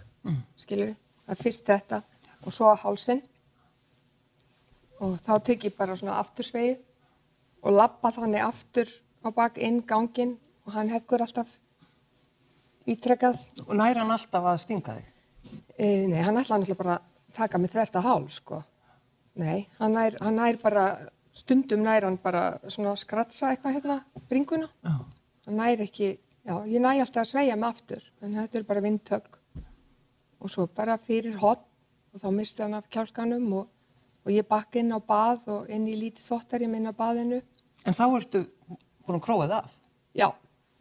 skilur. 0.59 0.91
Það 1.23 1.35
er 1.35 1.39
fyrst 1.39 1.69
þetta 1.69 2.01
og 2.45 2.55
svo 2.55 2.73
hálsinn 2.81 3.21
og 4.99 5.15
þá 5.23 5.33
tek 5.47 5.69
ég 5.69 5.75
bara 5.77 5.95
svona 5.95 6.19
aftursvegi 6.19 6.75
og 7.63 7.75
lappa 7.75 8.11
þannig 8.15 8.43
aftur 8.43 8.91
á 9.23 9.27
bak 9.35 9.59
inn 9.63 9.81
gangin 9.87 10.35
og 10.65 10.75
hann 10.75 10.91
heggur 10.91 11.23
alltaf 11.23 11.51
ítrekkað. 12.89 13.45
Og 13.67 13.75
næri 13.77 14.01
hann 14.01 14.13
alltaf 14.13 14.49
að 14.51 14.59
stinga 14.63 14.97
þig? 14.97 15.13
E, 15.77 15.85
nei, 16.11 16.19
hann 16.25 16.39
ætlaði 16.39 16.65
náttúrulega 16.65 16.81
bara 16.81 16.97
að 16.97 17.37
taka 17.37 17.61
mig 17.61 17.71
þvert 17.73 17.97
að 17.99 18.07
hál, 18.09 18.27
sko. 18.33 18.61
Nei, 19.39 19.59
hann 19.79 19.95
nær, 19.95 20.17
hann 20.23 20.39
nær 20.39 20.59
bara, 20.61 20.85
stundum 21.35 21.85
nær 21.85 22.07
hann 22.07 22.19
bara 22.21 22.43
svona 22.67 22.93
að 22.93 23.03
skratsa 23.03 23.53
eitthvað 23.53 23.77
hérna, 23.77 23.99
bringuna. 24.31 24.67
Já. 24.83 24.95
Hann 25.47 25.59
nær 25.61 25.83
ekki, 25.85 26.11
já, 26.43 26.55
ég 26.67 26.83
næ 26.83 26.91
alltaf 26.97 27.23
að 27.23 27.31
sveigja 27.31 27.57
mig 27.59 27.69
aftur, 27.69 28.03
en 28.21 28.35
þetta 28.35 28.59
er 28.59 28.67
bara 28.67 28.83
vindtögg. 28.83 29.39
Og 30.39 30.51
svo 30.51 30.67
bara 30.71 30.97
fyrir 31.01 31.39
hot 31.39 31.65
og 32.13 32.21
þá 32.23 32.29
misti 32.35 32.63
hann 32.63 32.77
af 32.77 32.87
kjálkanum 32.91 33.47
og, 33.61 33.67
og 34.25 34.31
ég 34.33 34.47
bakk 34.49 34.79
inn 34.81 34.93
á 34.95 34.99
bað 34.99 35.47
og 35.53 35.71
inn 35.71 35.87
í 35.87 35.97
lítið 35.99 36.25
þvottar 36.25 36.63
ég 36.65 36.71
minn 36.71 36.89
á 36.89 36.93
baðinu. 36.95 37.41
En 37.87 37.95
þá 37.95 38.05
ertu 38.07 38.43
búin 39.05 39.19
að 39.19 39.25
króa 39.25 39.49
það? 39.51 39.75
Já, 40.17 40.29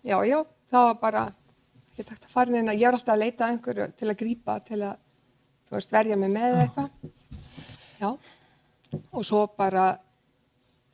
já, 0.07 0.17
já, 0.27 0.39
það 0.71 0.87
var 0.89 1.01
bara 1.03 1.25
ekki 1.99 2.07
takt 2.13 2.27
að 2.29 2.35
fara 2.35 2.55
neina, 2.55 2.75
ég 2.79 2.87
er 2.87 2.95
alltaf 2.95 3.17
að 3.17 3.25
leita 3.25 3.49
einhverju 3.51 3.87
til 3.99 4.09
að 4.09 4.19
grípa, 4.21 4.59
til 4.63 4.79
að, 4.87 5.01
þú 5.67 5.75
veist, 5.75 5.95
verja 5.95 6.19
mig 6.21 6.31
með 6.31 6.53
eða 6.53 6.67
eitthvað. 6.67 6.91
Já, 7.99 8.11
og 9.19 9.25
svo 9.27 9.41
bara, 9.59 9.89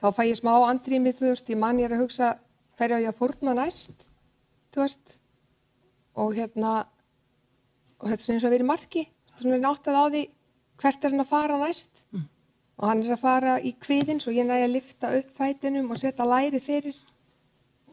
þá 0.01 0.09
fæ 0.17 0.23
ég 0.31 0.41
smá 0.41 0.55
andrýmið, 0.71 1.19
þú 1.19 1.33
veist, 1.35 1.53
ég 1.53 1.61
man 1.61 1.83
ég 1.83 1.91
er 1.91 1.97
að 1.99 2.07
hugsa 2.07 2.31
hverja 2.79 2.97
á 2.97 3.05
ég 3.05 3.13
að 3.13 3.21
fórna 3.21 3.57
næst, 3.61 4.09
þú 4.73 4.85
veist, 4.87 5.19
og 6.17 6.33
hérna, 6.39 6.73
og 8.01 8.09
þetta 8.09 8.25
er 8.25 8.35
eins 8.35 8.47
og 8.47 8.49
að 8.49 8.57
vera 8.57 8.67
í 8.67 8.71
marki, 8.73 9.05
þetta 9.29 9.43
er 9.43 9.49
svona 9.49 9.63
náttað 9.67 10.01
á 10.01 10.05
því 10.09 10.25
hvert 10.81 11.05
er 11.05 11.15
hann 11.15 11.23
að 11.23 11.31
fara 11.31 11.59
næst. 11.61 12.07
Og 12.75 12.89
hann 12.89 13.05
er 13.05 13.13
að 13.15 13.21
fara 13.23 13.59
í 13.63 13.71
kviðin 13.79 14.19
svo 14.19 14.33
ég 14.35 14.49
næði 14.49 14.65
að 14.67 14.73
lifta 14.75 15.11
upp 15.21 15.29
fætinum 15.37 15.93
og 15.95 16.01
setja 16.01 16.27
læri 16.27 16.59
fyrir 16.59 16.97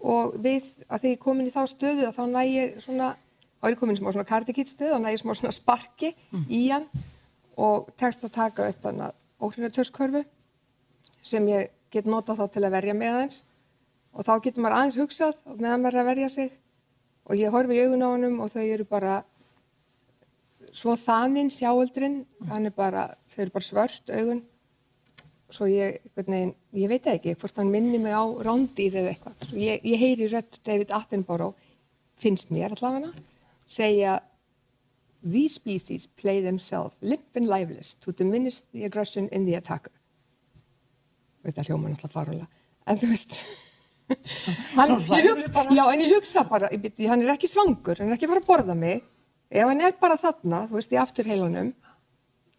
og 0.01 0.37
við 0.41 0.67
að 0.87 1.03
þegar 1.03 1.13
ég 1.13 1.21
komin 1.21 1.47
í 1.49 1.53
þá 1.53 1.61
stöðu 1.69 2.11
þá 2.15 2.23
næði 2.31 2.53
ég 2.55 2.77
svona, 2.83 3.11
þá 3.61 3.67
er 3.67 3.75
ég 3.75 3.81
komin 3.81 3.97
í 3.97 4.01
smá 4.01 4.11
svona 4.11 4.29
kardikitt 4.29 4.71
stöðu 4.71 4.95
og 4.97 5.03
næði 5.03 5.17
ég 5.17 5.23
smá 5.23 5.33
svona 5.37 5.55
sparki 5.55 6.13
í 6.49 6.61
hann 6.71 6.87
og 7.61 7.91
tekst 7.99 8.25
að 8.25 8.35
taka 8.37 8.69
upp 8.71 8.81
þannig 8.85 9.07
að 9.09 9.25
óhrinatöskörfu 9.41 10.23
sem 11.21 11.47
ég 11.51 11.69
get 11.93 12.07
notað 12.09 12.41
þá 12.41 12.53
til 12.55 12.65
að 12.65 12.75
verja 12.77 12.97
með 12.97 13.17
hans 13.19 13.43
og 14.11 14.25
þá 14.27 14.33
getur 14.43 14.63
maður 14.65 14.77
aðeins 14.79 14.99
hugsað 15.01 15.41
meðan 15.51 15.83
maður 15.83 15.97
er 15.97 16.01
að 16.01 16.09
verja 16.11 16.29
sig 16.29 16.51
og 17.29 17.37
ég 17.37 17.53
horfi 17.53 17.77
í 17.77 17.83
augun 17.85 18.05
á 18.05 18.09
hannum 18.09 18.39
og 18.43 18.51
þau 18.53 18.63
eru 18.63 18.87
bara 18.89 19.19
svo 20.71 20.95
þaninn 20.95 21.51
sjáöldrin, 21.51 22.21
hann 22.49 22.69
er 22.69 22.73
bara, 22.75 23.09
þau 23.31 23.41
eru 23.45 23.53
bara 23.53 23.65
svört 23.65 24.11
augun 24.13 24.41
svo 25.55 25.67
ég, 25.69 25.99
veginn, 26.17 26.53
ég 26.77 26.89
veit 26.91 27.07
ekki 27.11 27.35
hvort 27.39 27.59
hann 27.59 27.71
minni 27.73 27.99
mig 28.01 28.15
á 28.15 28.23
rándýr 28.43 28.97
eða 29.01 29.13
eitthvað. 29.13 29.53
Ég, 29.59 29.85
ég 29.87 30.01
heyri 30.01 30.27
rött 30.31 30.59
David 30.67 30.93
Attenborough 30.95 31.55
finnst 32.21 32.53
mér 32.53 32.75
allavega 32.75 33.11
segja 33.65 34.19
These 35.21 35.59
species 35.59 36.07
play 36.07 36.41
themselves 36.41 36.95
limp 37.01 37.35
and 37.37 37.45
lifeless 37.45 37.93
to 38.01 38.11
diminish 38.11 38.61
the 38.73 38.85
aggression 38.85 39.27
in 39.31 39.45
the 39.45 39.53
attacker. 39.53 39.93
Þetta 41.45 41.67
hljóma 41.67 41.91
náttúrulega 41.91 42.15
farulega. 42.15 42.47
En 42.89 42.97
þú 42.97 43.11
veist 43.11 43.37
hann, 44.79 44.97
ég 44.97 45.29
hugsa, 45.29 45.67
já 45.71 45.83
en 45.85 46.01
ég 46.01 46.15
hugsa 46.15 46.43
bara 46.49 46.71
ég, 46.73 47.05
hann 47.07 47.21
er 47.21 47.35
ekki 47.35 47.49
svangur, 47.51 48.01
hann 48.01 48.09
er 48.09 48.17
ekki 48.17 48.29
fara 48.31 48.41
að 48.41 48.49
borða 48.49 48.77
mig. 48.77 49.05
Ef 49.51 49.67
hann 49.67 49.83
er 49.83 49.93
bara 50.01 50.17
þarna, 50.17 50.65
þú 50.71 50.79
veist, 50.79 50.95
í 50.95 50.99
afturheilunum 50.99 51.71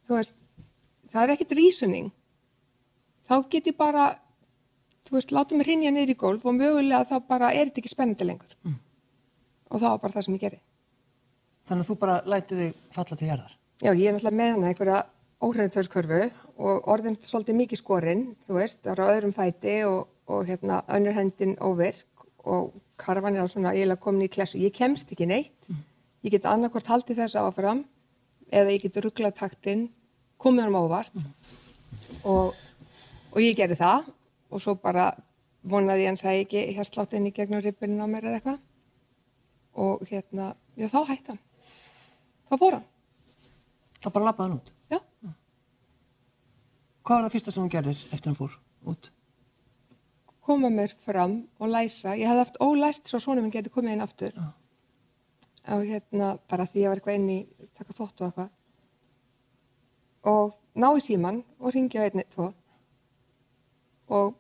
þú 0.06 0.18
veist, 0.18 0.36
það 1.12 1.24
er 1.24 1.34
ekkit 1.34 1.56
reasoning 1.58 2.10
þá 3.28 3.34
get 3.52 3.70
ég 3.70 3.78
bara 3.78 4.10
þú 5.08 5.16
veist, 5.18 5.32
láta 5.34 5.56
mig 5.56 5.68
rinja 5.68 5.92
niður 5.94 6.14
í 6.14 6.18
gólf 6.18 6.46
og 6.46 6.56
mögulega 6.58 7.06
þá 7.08 7.16
bara 7.28 7.52
er 7.52 7.68
þetta 7.68 7.82
ekki 7.82 7.94
spennandi 7.94 8.28
lengur 8.28 8.54
mm. 8.62 8.76
og 9.70 9.80
það 9.80 9.90
var 9.90 10.04
bara 10.04 10.16
það 10.18 10.28
sem 10.28 10.38
ég 10.38 10.46
gerði 10.46 10.62
Þannig 11.62 11.84
að 11.84 11.88
þú 11.92 11.94
bara 12.02 12.14
lætið 12.26 12.62
þig 12.62 12.78
falla 12.94 13.18
til 13.18 13.28
hérðar 13.30 13.58
Já, 13.82 13.90
ég 13.90 14.06
er 14.06 14.14
náttúrulega 14.14 14.38
með 14.38 14.54
hana 14.54 14.70
einhverja 14.70 15.02
óhrænitörskörfu 15.42 16.22
og 16.62 16.88
orðin 16.92 17.16
svolítið 17.18 17.58
mikið 17.58 17.80
skorinn, 17.80 18.24
þú 18.46 18.58
veist, 18.60 18.82
það 18.84 18.92
eru 18.92 19.06
á 19.06 19.12
öðrum 19.16 19.34
fæti 19.34 19.76
og, 19.88 20.04
og 20.30 20.44
hérna 20.46 20.82
önnur 20.94 21.16
hendin 21.16 21.56
óvirk 21.58 22.26
og 22.46 22.76
karvan 23.00 23.34
er 23.34 23.46
á 23.46 23.50
svona 23.50 23.72
eiginlega 23.74 24.02
komin 24.02 24.26
í 24.26 24.30
klessu. 24.30 24.60
Ég 24.62 24.74
kemst 24.74 25.10
ekki 25.14 25.26
neitt 25.26 25.70
mm. 25.70 25.80
Ég 26.22 26.36
get 26.36 26.46
annarkort 26.46 26.86
haldið 26.86 27.18
þess 27.24 27.38
áfram 27.40 27.82
eða 28.54 28.70
ég 28.76 28.84
get 28.84 29.00
rugglað 29.02 29.34
taktinn, 29.40 29.88
komið 30.38 30.68
hann 30.68 30.78
ávart 30.78 31.16
mm. 31.18 31.32
og, 32.30 32.54
og 33.32 33.40
ég 33.40 33.56
gerði 33.58 33.78
það 33.80 34.10
og 34.52 34.62
svo 34.62 34.74
bara 34.80 35.10
vonaði 35.62 36.04
ég 36.04 36.12
hann 36.12 36.20
segi 36.20 36.44
ekki 36.44 36.64
hérsláttinni 36.76 37.32
gegnum 37.34 37.62
rippinu 37.64 38.04
á 38.04 38.06
mér 38.10 38.28
eða 38.28 38.40
eitthvað 38.40 38.60
og 39.82 40.04
hérna, 40.10 40.52
já 40.76 40.88
þá 40.92 40.98
hætti 41.08 41.32
hann. 41.32 41.40
Þá 42.50 42.56
fór 42.60 42.76
hann. 42.76 42.88
Þá 44.02 44.08
bara 44.10 44.26
lappaði 44.28 44.50
hann 44.50 44.58
út? 44.58 44.72
Já. 44.92 44.98
Hvað 47.02 47.16
var 47.16 47.24
það 47.24 47.34
fyrsta 47.36 47.54
sem 47.54 47.64
hann 47.64 47.72
gerðir 47.72 48.02
eftir 48.12 48.28
hann 48.28 48.38
fór 48.38 48.58
út? 48.92 49.12
Koma 50.42 50.68
mér 50.74 50.92
fram 51.06 51.38
og 51.62 51.70
læsa. 51.72 52.18
Ég 52.18 52.28
hafði 52.28 52.44
haft 52.44 52.60
ólæst 52.60 53.08
svo 53.08 53.22
svona 53.22 53.40
minn 53.40 53.54
geti 53.54 53.72
komið 53.72 53.96
inn 53.96 54.04
aftur. 54.04 54.36
Já 54.36 54.50
og 55.70 55.84
hérna 55.86 56.32
bara 56.50 56.66
því 56.66 56.80
að 56.80 56.82
ég 56.82 56.90
var 56.90 56.98
eitthvað 56.98 57.18
inn 57.18 57.30
í 57.30 57.38
taka 57.78 57.94
þótt 57.94 58.20
og 58.20 58.26
eitthvað 58.26 58.50
og 60.32 60.54
ná 60.78 60.88
í 60.96 61.02
síman 61.04 61.38
og 61.60 61.74
ringja 61.74 62.06
einni, 62.06 62.24
tvo 62.30 62.52
og 64.12 64.36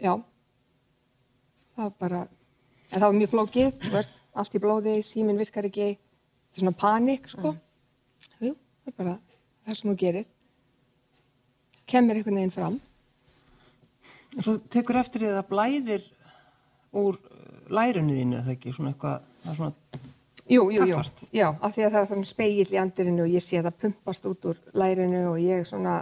já. 0.00 0.14
Það 1.76 1.84
var 1.84 1.94
bara 2.00 2.22
en 2.26 3.00
það 3.00 3.06
var 3.06 3.18
mjög 3.18 3.32
flókið, 3.34 3.70
þú 3.82 3.92
veist 3.92 4.18
allt 4.36 4.56
í 4.56 4.62
blóði, 4.62 4.96
símin 5.04 5.40
virkar 5.40 5.68
ekki. 5.68 5.92
Þetta 5.96 6.60
er 6.60 6.64
svona 6.64 6.80
panik, 6.80 7.28
sko. 7.28 7.52
Mm. 7.52 8.42
Jú, 8.46 8.52
það 8.56 8.92
er 8.92 8.98
bara 9.02 9.14
það 9.66 9.78
sem 9.78 9.90
þú 9.90 9.96
gerir. 10.02 10.28
Kemur 11.86 12.18
einhvern 12.18 12.40
veginn 12.40 12.54
fram. 12.54 12.78
Og 14.36 14.44
svo 14.44 14.56
tekur 14.72 15.00
eftir 15.00 15.22
því 15.22 15.32
að 15.32 15.38
það 15.40 15.50
blæðir 15.52 16.06
úr 16.96 17.18
lærunni 17.72 18.16
þínu, 18.16 18.42
eða 18.42 18.54
ekki, 18.56 18.74
svona 18.76 18.94
eitthvað 18.94 19.26
það 19.42 19.52
er 19.52 19.58
svona 19.60 20.04
Jú, 20.46 20.68
jú, 20.70 20.84
jú, 20.86 20.98
já, 21.34 21.48
af 21.50 21.72
því 21.74 21.82
að 21.82 21.88
það 21.90 22.00
er 22.00 22.08
svona 22.12 22.28
speigill 22.28 22.68
í 22.70 22.76
andirinu 22.78 23.24
og 23.24 23.32
ég 23.34 23.42
sé 23.42 23.58
að 23.58 23.66
það 23.66 23.78
pumpast 23.82 24.28
út 24.30 24.44
úr 24.46 24.60
lærinu 24.78 25.22
og 25.32 25.40
ég 25.42 25.64
svona, 25.66 25.96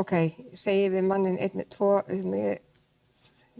ok, 0.00 0.14
segi 0.56 0.88
við 0.92 1.06
mannin 1.08 1.38
einni, 1.40 1.66
tvo, 1.72 1.98
ég, 2.10 2.62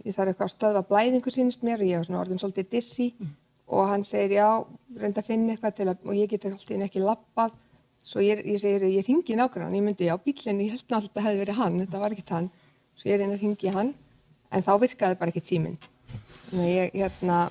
ég 0.03 0.15
þarf 0.15 0.33
eitthvað 0.33 0.47
að 0.47 0.53
stöða 0.53 0.83
blæðingu 0.89 1.33
sínist 1.33 1.65
mér 1.65 1.83
og 1.83 1.89
ég 1.89 2.01
er 2.01 2.07
svona 2.07 2.21
orðin 2.23 2.41
svolítið 2.41 2.69
dissi 2.75 3.07
mm. 3.15 3.31
og 3.73 3.91
hann 3.91 4.05
segir 4.07 4.37
já, 4.37 4.49
reynda 4.97 5.23
að 5.23 5.31
finna 5.31 5.55
eitthvað 5.55 5.77
til 5.79 5.87
að, 5.91 6.05
og 6.05 6.17
ég 6.17 6.31
get 6.31 6.47
alltaf 6.49 6.85
ekki 6.87 7.03
lappað, 7.03 7.55
svo 8.05 8.23
ég, 8.23 8.43
ég 8.45 8.61
segir, 8.61 8.87
ég 8.91 9.07
ringi 9.09 9.37
nákvæmlega, 9.39 9.75
ég 9.75 9.87
myndi, 9.87 10.09
já, 10.09 10.15
bílinn, 10.23 10.63
ég 10.65 10.75
held 10.75 10.85
náttúrulega 10.85 11.01
að 11.01 11.07
þetta 11.09 11.25
hefði 11.27 11.43
verið 11.43 11.61
hann, 11.61 11.79
þetta 11.83 12.03
var 12.03 12.15
ekkert 12.15 12.35
hann, 12.37 12.51
svo 12.97 13.11
ég 13.11 13.21
reyna 13.21 13.37
að 13.37 13.45
ringi 13.45 13.73
hann, 13.73 13.93
en 14.51 14.67
þá 14.67 14.73
virkaði 14.85 15.19
bara 15.19 15.33
ekkert 15.33 15.49
síminn, 15.49 15.79
þannig 16.47 16.67
að 16.67 16.73
ég, 16.75 16.93
hérna, 17.01 17.41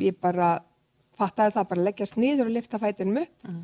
ég 0.00 0.18
bara, 0.22 0.54
fattaði 1.18 1.56
það 1.58 1.70
bara 1.70 1.82
að 1.82 1.88
leggjast 1.90 2.18
niður 2.18 2.48
og 2.48 2.56
lifta 2.56 2.80
fætinum 2.82 3.20
upp. 3.22 3.34
Mm. 3.46 3.62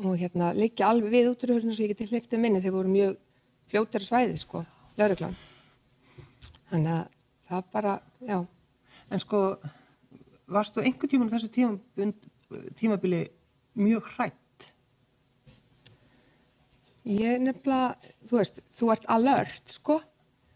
Og 0.00 0.16
hérna 0.16 0.52
liggja 0.56 0.88
alveg 0.88 1.12
við 1.12 1.32
útrúhörnum 1.32 1.74
svo 1.76 1.84
ég 1.84 1.92
geti 1.92 2.08
hliftuð 2.08 2.40
minni 2.40 2.62
þeir 2.64 2.74
voru 2.76 2.92
mjög 2.92 3.18
fljóttir 3.68 4.04
svæði 4.04 4.38
sko, 4.40 4.62
lauruglan 4.96 5.34
þannig 6.70 6.92
að 6.96 7.10
það 7.48 7.64
bara, 7.74 7.96
já. 8.24 8.38
En 9.12 9.20
sko, 9.20 9.40
varstu 10.48 10.80
einhver 10.80 11.10
tíman 11.10 11.28
á 11.28 11.34
þessu 11.34 11.50
tíma, 11.52 12.12
tímabili 12.80 13.26
mjög 13.76 14.08
hrætt? 14.14 14.68
Ég 17.04 17.42
nefnilega, 17.42 18.14
þú 18.28 18.38
veist, 18.38 18.62
þú 18.72 18.92
ert 18.94 19.08
alert 19.12 19.74
sko, 19.74 19.98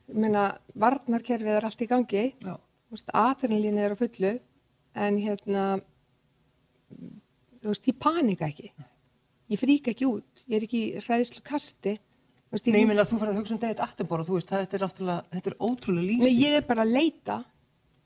ég 0.08 0.20
meina 0.22 0.48
varnarkerfið 0.78 1.58
er 1.58 1.68
allt 1.68 1.84
í 1.84 1.90
gangi, 1.90 2.24
aðrinlínu 3.12 3.82
er 3.82 3.92
á 3.92 3.96
fullu 3.98 4.32
en 4.96 5.18
hérna 5.20 5.64
þú 7.60 7.72
veist, 7.72 7.88
ég 7.90 7.98
panika 8.00 8.48
ekki 8.48 8.70
ég 9.52 9.60
frík 9.60 9.90
ekki 9.92 10.08
út, 10.08 10.44
ég 10.46 10.58
er 10.58 10.66
ekki 10.66 10.82
hræðislu 11.04 11.44
kasti 11.46 11.96
Nei, 12.46 12.80
ég 12.80 12.86
minna 12.88 13.02
að 13.02 13.10
þú 13.10 13.16
farið 13.20 13.32
að 13.32 13.38
hugsa 13.40 13.52
um 13.52 13.58
David 13.60 13.80
Attenborough, 13.84 14.26
þú 14.28 14.36
veist, 14.36 14.52
þetta 14.52 14.78
er, 14.78 14.82
þetta 15.34 15.50
er 15.50 15.56
ótrúlega 15.58 16.06
lýsing. 16.06 16.22
Nei, 16.22 16.44
ég 16.46 16.54
er 16.60 16.62
bara 16.64 16.84
að 16.86 16.92
leita 16.94 17.40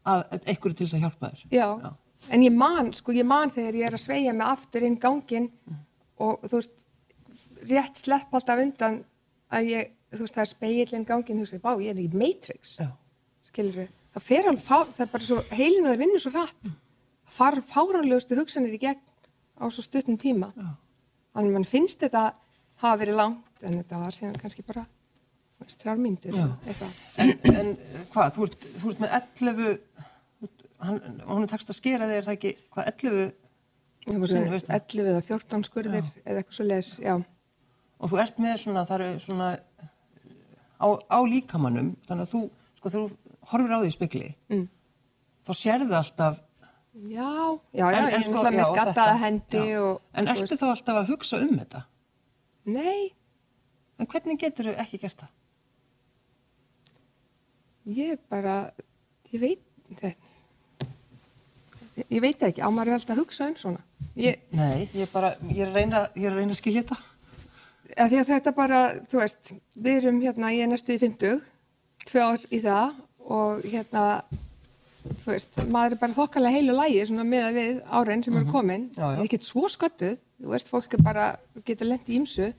að 0.09 0.23
einhverju 0.41 0.79
til 0.79 0.87
þess 0.87 0.97
að 0.97 1.05
hjálpa 1.05 1.31
þér 1.31 1.55
Já, 1.55 1.67
Já. 1.85 1.91
en 2.35 2.45
ég 2.47 2.57
man, 2.57 2.91
sko, 2.97 3.15
ég 3.15 3.29
man 3.29 3.53
þegar 3.53 3.79
ég 3.79 3.91
er 3.91 3.97
að 3.99 4.03
sveia 4.07 4.35
mig 4.35 4.47
aftur 4.49 4.87
inn 4.89 4.99
gangin 5.01 5.51
mm. 5.53 5.79
og 6.25 6.49
þú 6.49 6.61
veist 6.63 6.85
rétt 7.71 8.01
slepp 8.01 8.35
alltaf 8.35 8.65
undan 8.65 8.99
að 9.53 9.71
ég, 9.75 9.95
þú 10.15 10.25
veist, 10.25 10.37
það 10.39 10.45
er 10.47 10.53
speilin 10.55 11.07
gangin, 11.13 11.41
þú 11.43 11.47
veist, 11.47 11.63
bá, 11.63 11.73
ég 11.85 11.93
er 11.93 12.03
í 12.03 12.09
Matrix 12.25 12.79
skilur 13.51 13.83
við 13.83 13.95
það 14.17 14.27
fer 14.27 14.51
alveg, 14.51 14.95
það 14.97 15.05
er 15.05 15.13
bara 15.15 15.29
svo, 15.29 15.41
heilinu 15.53 15.91
það 15.93 16.05
vinnur 16.05 16.25
svo 16.25 16.35
rætt 16.35 16.65
mm. 16.65 16.79
það 17.29 17.37
far 17.41 17.61
fáranlegustu 17.69 18.41
hugsanir 18.41 18.77
í 18.77 18.83
gegn 18.83 19.05
á 19.61 19.65
svo 19.69 19.85
stuttum 19.85 20.19
tíma 20.21 20.55
Já. 20.57 20.71
Þannig 21.35 21.51
að 21.51 21.57
mann 21.57 21.69
finnst 21.69 22.03
þetta 22.03 22.25
hafa 22.83 23.01
verið 23.03 23.21
langt 23.21 23.67
en 23.67 23.81
þetta 23.81 24.01
var 24.03 24.17
síðan 24.17 24.41
kannski 24.41 24.65
bara 24.67 24.87
þrjár 25.71 26.01
myndur 26.01 26.37
en, 26.41 26.55
en 27.53 27.75
hvað, 28.15 28.33
þú 28.37 28.47
ert, 28.47 28.67
þú 28.81 28.93
ert 28.93 29.03
með 29.03 29.17
11 29.19 29.69
hann, 30.81 31.01
hún 31.29 31.45
er 31.45 31.51
takst 31.51 31.73
að 31.73 31.79
skera 31.79 32.09
þig, 32.09 32.17
er 32.17 32.27
það 32.29 32.39
ekki 32.39 32.53
hvað 32.73 32.91
11 32.95 34.31
sinni, 34.31 34.61
11 34.63 35.11
eða 35.13 35.25
14 35.27 35.67
skurðir 35.69 36.01
já. 36.07 36.13
eða 36.25 36.41
eitthvað 36.41 36.57
svo 36.57 36.69
les, 36.69 36.93
já 37.05 37.15
og 38.01 38.13
þú 38.13 38.21
ert 38.23 38.41
með 38.41 38.57
svona, 38.65 38.87
það 38.89 39.07
er 39.07 39.19
svona 39.21 39.49
á, 40.81 40.89
á 40.89 41.19
líkamannum 41.29 41.93
þannig 42.09 42.25
að 42.25 42.33
þú, 42.33 42.43
sko, 42.81 42.93
þú 42.95 43.03
horfir 43.53 43.77
á 43.77 43.79
því 43.83 43.91
í 43.91 43.97
spekli 43.97 44.31
mm. 44.53 44.65
þá 45.47 45.53
sérðu 45.61 45.99
alltaf 45.99 46.41
Já, 46.91 47.59
já, 47.71 47.85
já, 47.85 47.99
en, 48.01 48.09
ég 48.11 48.17
er 48.19 48.25
sko, 48.27 48.43
með 48.51 48.65
skattaða 48.73 49.19
hendi 49.21 49.67
og, 49.79 50.01
En 50.11 50.27
ertu 50.27 50.43
veist... 50.43 50.59
þá 50.59 50.71
alltaf 50.73 50.97
að 50.99 51.13
hugsa 51.13 51.39
um 51.39 51.53
þetta? 51.55 51.85
Nei 52.67 53.13
En 54.01 54.09
hvernig 54.11 54.41
getur 54.41 54.73
þau 54.73 54.81
ekki 54.83 54.99
gert 55.05 55.23
það? 55.23 55.31
Ég 57.95 58.19
bara, 58.33 58.57
ég 59.31 59.45
veit 59.45 59.63
þetta 60.01 60.31
Ég, 62.01 62.07
ég 62.17 62.23
veit 62.23 62.43
ekki, 62.47 62.63
á 62.63 62.69
maður 62.73 62.93
er 62.93 62.99
alltaf 62.99 63.17
að 63.17 63.23
hugsa 63.25 63.47
um 63.51 63.57
svona. 63.59 63.81
Ég, 64.19 64.43
Nei, 64.57 64.89
ég 64.95 65.05
er 65.05 65.11
bara, 65.13 65.33
ég 65.51 65.65
er 65.65 65.71
að 65.71 65.79
reyna, 65.81 66.05
ég 66.17 66.29
er 66.29 66.35
að 66.35 66.39
reyna 66.41 66.55
að 66.55 66.61
skilja 66.61 66.85
þetta. 66.85 66.99
að 67.97 68.13
því 68.13 68.21
að 68.21 68.31
þetta 68.31 68.53
bara, 68.57 68.83
þú 69.11 69.21
veist, 69.21 69.51
við 69.75 69.99
erum 70.01 70.21
hérna, 70.23 70.53
ég 70.55 70.67
er 70.67 70.71
næstu 70.71 70.95
í 70.95 71.01
50, 71.03 71.41
tvö 72.07 72.23
ár 72.25 72.47
í 72.49 72.63
það 72.65 73.01
og 73.41 73.67
hérna, 73.67 74.05
þú 75.25 75.27
veist, 75.33 75.57
maður 75.71 75.93
er 75.97 76.01
bara 76.01 76.17
þokkalega 76.17 76.55
heilu 76.57 76.75
lægi 76.79 77.07
svona 77.09 77.25
með 77.29 77.45
að 77.49 77.59
við 77.61 77.81
árein 78.01 78.25
sem 78.25 78.37
eru 78.41 78.47
komin, 78.51 78.85
Mhm. 78.91 78.97
Já, 78.97 79.07
já. 79.07 79.19
en 79.19 79.27
ekkert 79.27 79.45
svo 79.49 79.69
sköttuð, 79.69 80.19
þú 80.43 80.49
veist, 80.55 80.69
fólk 80.71 80.95
er 80.95 81.03
bara, 81.03 81.27
getur 81.65 81.87
lent 81.91 82.07
í 82.09 82.19
ýmsu 82.21 82.53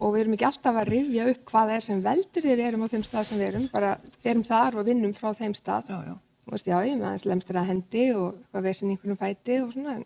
og 0.00 0.14
við 0.14 0.20
erum 0.24 0.34
ekki 0.36 0.46
alltaf 0.48 0.74
að 0.80 0.88
rifja 0.90 1.28
upp 1.30 1.44
hvað 1.50 1.68
það 1.68 1.76
er 1.76 1.80
sem 1.80 2.02
veldur 2.02 2.42
því 2.42 2.54
við 2.56 2.66
erum 2.68 2.82
á 2.84 2.88
þeim 2.92 3.04
stað 3.04 3.24
sem 3.24 3.38
við 3.38 3.48
erum, 3.54 3.68
bara 3.72 3.98
við 4.24 4.30
erum 4.32 4.42
þar 4.44 4.78
og 4.80 4.86
vinnum 4.86 5.12
frá 5.14 5.30
þeim 5.34 5.54
stað. 5.54 5.88
Já, 5.88 5.98
já. 6.08 6.14
Þú 6.44 6.50
veist, 6.50 6.66
já, 6.66 6.78
ég 6.84 6.98
með 6.98 7.06
aðeins 7.08 7.24
lemstur 7.30 7.56
að 7.56 7.66
hendi 7.70 8.14
og 8.14 8.34
hvað 8.52 8.62
vesin 8.62 8.90
einhvernum 8.90 9.16
fæti 9.16 9.62
og 9.64 9.72
svona, 9.72 9.94
en, 9.96 10.04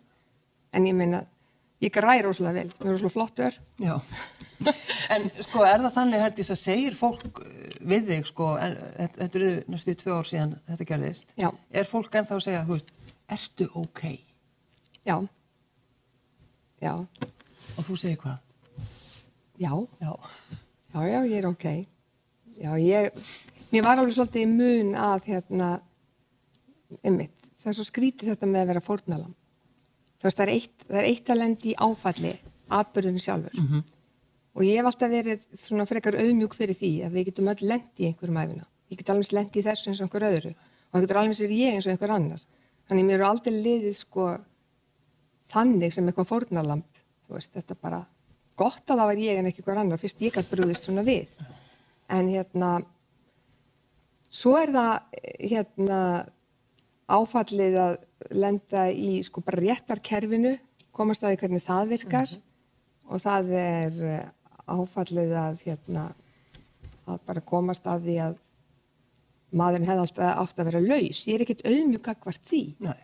en 0.73 0.85
ég 0.87 0.95
meina, 0.95 1.25
ég 1.83 1.93
græði 1.95 2.25
rosalega 2.25 2.59
vel, 2.59 2.71
mér 2.79 2.87
er 2.89 2.95
rosalega 2.97 3.15
flottur. 3.15 3.59
Já. 3.83 3.95
En 5.09 5.23
sko, 5.31 5.61
er 5.63 5.79
það 5.79 5.93
þannig, 5.95 6.19
Herdís, 6.21 6.49
að 6.53 6.57
segir 6.59 6.95
fólk 6.99 7.39
eh, 7.45 7.77
við 7.89 8.09
þig, 8.11 8.25
sko, 8.27 8.49
en, 8.61 8.73
þetta 8.97 9.21
þetta 9.23 9.39
eru 9.39 9.51
næstu 9.73 9.93
tvö 10.01 10.17
ár 10.19 10.27
síðan 10.27 10.51
þetta 10.67 10.87
gerðist. 10.89 11.31
Já. 11.39 11.47
Er 11.71 11.87
fólk 11.89 12.17
ennþá 12.19 12.35
að 12.35 12.43
segja, 12.45 12.65
þú 12.67 12.75
veist, 12.75 12.91
ertu 13.37 13.67
ok? 13.79 14.01
Já, 15.07 15.15
já, 16.83 16.91
Og 17.79 17.87
þú 17.87 17.95
segir 18.03 18.19
hvað? 18.21 18.43
já, 19.63 19.71
Já. 20.03 20.11
já, 20.93 21.01
já, 21.07 21.19
ég 21.31 21.37
er 21.39 21.47
ok. 21.49 21.65
Já, 22.59 22.71
ég, 22.83 23.25
mér 23.71 23.87
var 23.87 24.03
alveg 24.03 24.17
svolítið 24.19 24.43
í 24.43 24.51
mun 24.51 24.93
að, 24.99 25.31
hérna, 25.31 25.71
einmitt, 27.01 27.49
það 27.63 27.71
er 27.71 27.79
svo 27.79 27.87
skrítið 27.87 28.33
þetta 28.35 28.51
með 28.51 28.65
að 28.65 28.71
vera 28.73 28.83
fórnalam. 28.91 29.33
Þú 30.19 30.27
veist, 30.27 30.37
það 30.37 30.45
er 30.45 30.53
eitt, 30.53 30.83
það 30.87 30.99
er 30.99 31.07
eitt 31.09 31.29
að 31.31 31.39
lendi 31.39 31.71
í 31.71 31.77
áfalli, 31.79 32.33
atbyrðinu 32.75 33.23
sjálfur. 33.23 33.55
Og 34.59 34.65
ég 34.65 34.79
hef 34.79 34.89
alltaf 34.89 35.11
verið 35.13 35.45
svona 35.55 35.85
frekar 35.87 36.17
auðmjúk 36.19 36.55
fyrir 36.57 36.75
því 36.75 36.89
að 37.05 37.13
við 37.15 37.29
getum 37.29 37.47
öll 37.47 37.61
lendi 37.69 38.03
í 38.03 38.09
einhverjum 38.09 38.39
æfina. 38.41 38.65
Ég 38.89 38.99
get 38.99 39.11
alveg 39.13 39.31
lendi 39.37 39.61
í 39.61 39.63
þessu 39.63 39.91
eins 39.91 40.01
og 40.01 40.07
einhver 40.07 40.25
öðru. 40.27 40.51
Og 40.89 40.97
það 40.97 41.05
getur 41.05 41.19
alveg 41.21 41.39
verið 41.39 41.61
ég 41.61 41.77
eins 41.77 41.87
og 41.87 41.93
einhver 41.93 42.13
annar. 42.15 42.45
Þannig 42.89 43.05
mér 43.05 43.19
eru 43.19 43.27
aldrei 43.29 43.53
liðið 43.55 43.95
sko 43.99 44.25
þannig 45.53 45.93
sem 45.93 46.09
eitthvað 46.09 46.29
fórnalamb. 46.33 47.03
Þú 47.27 47.37
veist, 47.37 47.53
þetta 47.53 47.75
er 47.75 47.81
bara 47.85 48.01
gott 48.59 48.83
að 48.89 48.99
það 48.99 49.09
var 49.11 49.21
ég 49.23 49.39
en 49.39 49.49
ekki 49.49 49.63
einhver 49.63 49.81
annar. 49.83 50.01
Fyrst 50.01 50.25
ég 50.25 50.35
gæti 50.35 50.51
brúðist 50.51 50.89
svona 50.89 51.05
við. 51.05 51.37
En 52.09 52.27
hérna, 52.33 52.73
svo 54.27 54.57
er 54.57 54.73
það 54.73 55.21
hérna 55.53 56.01
áfallið 57.07 57.79
að 57.85 57.97
lenda 58.35 58.89
í 58.91 59.19
sko 59.25 59.43
bara 59.45 59.61
réttarkerfinu, 59.63 60.55
komast 60.95 61.23
að 61.23 61.33
því 61.33 61.41
hvernig 61.43 61.63
það 61.63 61.93
virkar 61.93 62.35
og 63.09 63.23
það 63.23 63.53
er 63.59 64.03
eh, 64.05 64.27
áfallið 64.69 65.33
að 65.39 65.63
hérna 65.65 66.05
að 67.09 67.23
bara 67.25 67.45
komast 67.45 67.87
að 67.89 68.05
því 68.05 68.17
að 68.27 68.37
maðurinn 69.59 69.89
hefði 69.89 70.05
alltaf 70.05 70.43
átt 70.43 70.61
að 70.61 70.69
vera 70.69 70.83
laus. 70.83 71.23
Ég 71.25 71.35
er 71.37 71.45
ekkert 71.45 71.65
auðmjúk 71.65 72.11
akkvart 72.13 72.45
því, 72.45 72.61
Nei. 72.85 72.99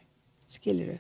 skiluru. 0.46 1.00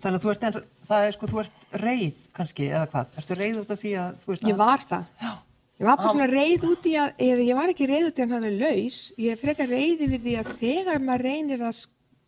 Þannig 0.00 0.16
að 0.16 0.24
þú 0.24 0.32
ert, 0.32 0.46
en, 0.48 0.58
er 0.96 1.12
sko, 1.12 1.28
þú 1.28 1.42
ert 1.42 1.78
reið 1.82 2.20
kannski, 2.36 2.70
eða 2.72 2.86
hvað? 2.94 3.14
Ertu 3.20 3.36
reið 3.36 3.60
út 3.60 3.72
af 3.74 3.80
því 3.82 3.94
að, 4.00 4.20
þú 4.22 4.36
Ég 4.38 4.44
að... 4.54 4.60
var 4.62 4.84
það. 4.88 5.14
Já. 5.20 5.32
Ég 5.80 5.88
var 5.88 5.96
bara 5.96 6.12
svona 6.12 6.28
reið 6.28 6.64
út 6.68 6.86
í 6.88 6.90
að, 7.00 7.12
eða 7.24 7.44
ég 7.46 7.56
var 7.56 7.70
ekki 7.72 7.86
reið 7.88 8.06
út 8.10 8.18
í 8.18 8.22
að 8.24 8.32
hann 8.34 8.44
hafi 8.44 8.56
laus, 8.60 8.96
ég 9.16 9.32
er 9.32 9.40
frekar 9.40 9.70
reið 9.70 10.02
yfir 10.06 10.22
því 10.24 10.34
að 10.40 10.50
þegar 10.60 11.04
maður 11.06 11.24
reynir 11.24 11.62
að 11.64 11.78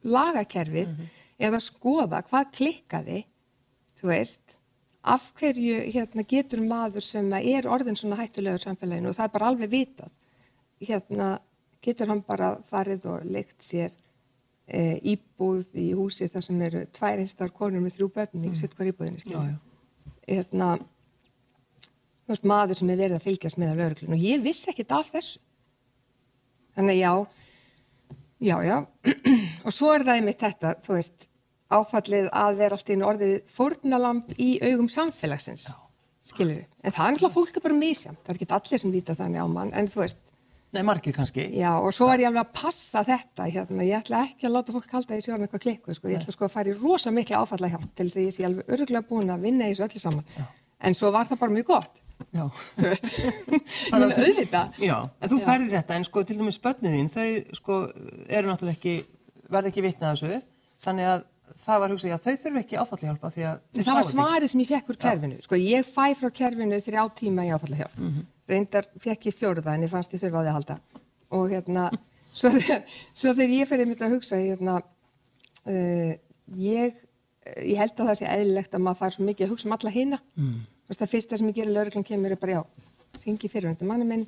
sk- 0.02 0.11
laga 0.11 0.44
kerfið 0.44 0.90
eða 1.42 1.61
skoða 1.62 2.23
hvað 2.28 2.50
klikkaði, 2.59 3.25
þú 4.00 4.09
veist, 4.11 4.59
af 5.02 5.32
hverju 5.38 5.80
hérna, 5.94 6.23
getur 6.28 6.61
maður 6.62 7.02
sem 7.02 7.32
er 7.32 7.67
orðin 7.67 7.97
svona 7.99 8.17
hættulegur 8.21 8.62
samfélaginu 8.62 9.08
og 9.10 9.17
það 9.19 9.25
er 9.25 9.32
bara 9.38 9.49
alveg 9.50 9.71
vitað, 9.73 10.10
hérna, 10.82 11.30
getur 11.82 12.06
hann 12.12 12.23
bara 12.26 12.52
farið 12.62 13.06
og 13.10 13.25
leikt 13.26 13.58
sér 13.62 13.91
e, 14.69 14.99
íbúð 15.15 15.73
í 15.82 15.88
húsi 15.99 16.28
þar 16.30 16.43
sem 16.47 16.60
eru 16.62 16.84
tvær 16.95 17.19
einstar 17.19 17.50
konur 17.50 17.82
með 17.82 17.97
þrjú 17.97 18.08
börn 18.15 18.47
í 18.47 18.52
sitt 18.58 18.75
hver 18.78 18.93
íbúðinni, 18.93 19.19
Já, 19.19 19.25
skiljum. 19.26 19.49
já. 19.50 19.58
Hérna, 20.28 20.78
maður 22.49 22.78
sem 22.78 22.91
er 22.95 22.97
verið 23.02 23.17
að 23.19 23.25
fylgjast 23.26 23.58
með 23.60 23.73
að 23.75 23.80
lauruglun 23.82 24.15
og 24.17 24.23
ég 24.25 24.43
vissi 24.45 24.71
ekkit 24.71 24.93
af 24.95 25.10
þessu. 25.12 25.41
Þannig 26.76 27.00
já, 27.02 27.10
já, 28.43 28.57
já, 28.67 28.76
og 29.67 29.75
svo 29.75 29.93
er 29.95 30.05
það 30.07 30.19
einmitt 30.19 30.43
þetta, 30.43 30.75
þú 30.85 30.97
veist, 30.99 31.28
áfallið 31.73 32.26
að 32.37 32.59
vera 32.59 32.76
allt 32.76 32.91
í 32.91 32.97
einu 32.97 33.07
orðið 33.09 33.37
fórnalamb 33.49 34.35
í 34.43 34.50
augum 34.67 34.91
samfélagsins, 34.93 35.71
skilur 36.33 36.59
við. 36.59 36.67
En 36.83 36.93
það 36.93 37.07
er 37.07 37.15
náttúrulega 37.17 37.37
fólk 37.39 37.57
er 37.57 37.65
bara 37.69 37.78
misjamt, 37.78 38.21
það 38.26 38.35
er 38.35 38.41
ekki 38.41 38.52
allir 38.59 38.83
sem 38.83 38.93
líta 38.93 39.17
þannig 39.19 39.41
á 39.41 39.47
mann, 39.55 39.73
en 39.78 39.89
þú 39.93 40.02
veist, 40.05 40.21
Nei, 40.73 40.81
margir 40.89 41.13
kannski. 41.13 41.47
já, 41.52 41.69
og 41.76 41.93
svo 41.93 42.07
er 42.09 42.23
ég 42.23 42.31
alveg 42.31 42.47
að 42.47 42.52
passa 42.57 43.02
þetta, 43.05 43.45
hérna, 43.52 43.85
ég 43.85 43.99
ætla 43.99 44.23
ekki 44.25 44.47
að 44.49 44.55
láta 44.55 44.73
fólk 44.73 44.95
halda 44.95 45.17
því 45.19 45.25
sjórn 45.26 45.45
eitthvað 45.45 45.65
klikkuð, 45.67 45.97
sko, 45.99 46.09
ég 46.09 46.21
ætla 46.23 46.33
sko 46.33 46.47
að 46.49 46.55
fara 46.55 46.73
í 46.73 46.76
rosa 46.78 47.13
mikla 47.13 47.43
áfallahjálp 47.45 47.91
til 47.93 48.07
þess 48.09 48.21
að 48.21 48.25
ég 48.25 48.37
sé 48.37 48.47
alveg 48.49 48.73
öruglega 48.73 49.05
búin 49.11 49.33
að 49.35 49.45
vinna 49.45 49.69
í 49.69 49.75
þessu 49.75 49.85
öllu 49.89 50.00
saman. 50.00 50.49
En 50.83 50.97
svo 50.97 51.11
var 51.13 51.28
það 51.28 51.43
bara 51.45 51.55
mjög 51.59 51.69
gott, 51.69 52.00
Já. 52.32 52.45
þú 52.78 52.87
veist, 52.87 53.11
ég 53.52 53.97
meina 53.97 54.08
auðvitað. 54.13 54.80
Já, 54.82 54.97
en 55.08 55.32
þú 55.32 55.41
færði 55.45 55.69
þetta, 55.75 55.99
en 55.99 56.08
sko 56.08 56.25
til 56.28 56.39
dæmis 56.39 56.61
börnin 56.63 56.97
þín, 56.97 57.13
þau 57.13 57.58
sko 57.58 57.82
eru 58.28 58.50
náttúrulega 58.50 58.78
ekki, 58.78 58.97
verða 59.52 59.73
ekki 59.73 59.87
vitnað 59.87 60.17
þessu, 60.17 60.41
þannig 60.87 61.11
að 61.13 61.28
það 61.58 61.82
var 61.82 61.93
hugsað, 61.93 62.13
já 62.13 62.19
þau 62.23 62.37
þurfi 62.43 62.61
ekki 62.63 62.78
áfalli 62.80 63.08
hjálpa 63.08 63.30
því 63.32 63.45
að 63.49 63.58
þau 63.61 63.82
Það 63.82 63.99
var 63.99 64.08
svarið 64.08 64.52
sem 64.52 64.63
ég 64.63 64.71
fekk 64.71 64.93
úr 64.93 64.99
kerfinu. 65.02 65.39
Sko, 65.45 65.58
ég 65.61 65.89
fæ 65.89 66.04
frá 66.19 66.30
kerfinu 66.41 66.80
þrjá 66.82 67.02
tíma 67.19 67.47
í 67.47 67.52
áfallahjálp. 67.56 68.00
Reyndar 68.52 68.89
fekk 69.02 69.28
ég 69.28 69.37
fjórða 69.37 69.76
en 69.76 69.87
ég 69.87 69.93
fannst 69.93 70.17
ég 70.17 70.23
þurfa 70.23 70.41
á 70.41 70.43
því 70.43 70.52
að 70.52 70.58
halda. 70.58 70.76
Og 71.39 71.52
hérna, 71.52 71.87
svo 72.39 72.52
þegar, 72.56 72.82
svo 73.13 73.35
þegar 73.37 73.56
ég 73.58 73.71
fyrir 73.71 73.91
mitt 73.91 74.04
að 74.04 74.17
hugsa, 74.17 74.41
hérna, 74.41 74.78
uh, 75.69 76.13
ég, 76.58 77.00
ég 77.61 77.80
held 77.82 77.97
að 77.97 78.13
það 78.13 78.21
sé 78.23 78.30
eðlilegt 78.32 78.76
að 78.76 78.87
maður 78.87 79.02
fær 79.02 79.17
svo 79.17 79.28
mikið 79.28 79.49
að 79.49 79.54
hugsa 79.54 79.69
um 79.69 79.76
alla 79.78 79.95
hina. 79.95 80.23
Mm. 80.41 80.61
Það 80.90 81.08
fyrsta 81.08 81.38
sem 81.38 81.49
ég 81.49 81.56
gerir 81.56 81.73
lauruglan 81.73 82.04
kemur 82.04 82.34
er 82.34 82.40
bara, 82.40 82.60
já, 82.60 82.62
ringi 83.25 83.49
fyrirvendur 83.49 83.88
manni 83.88 84.06
minn, 84.08 84.26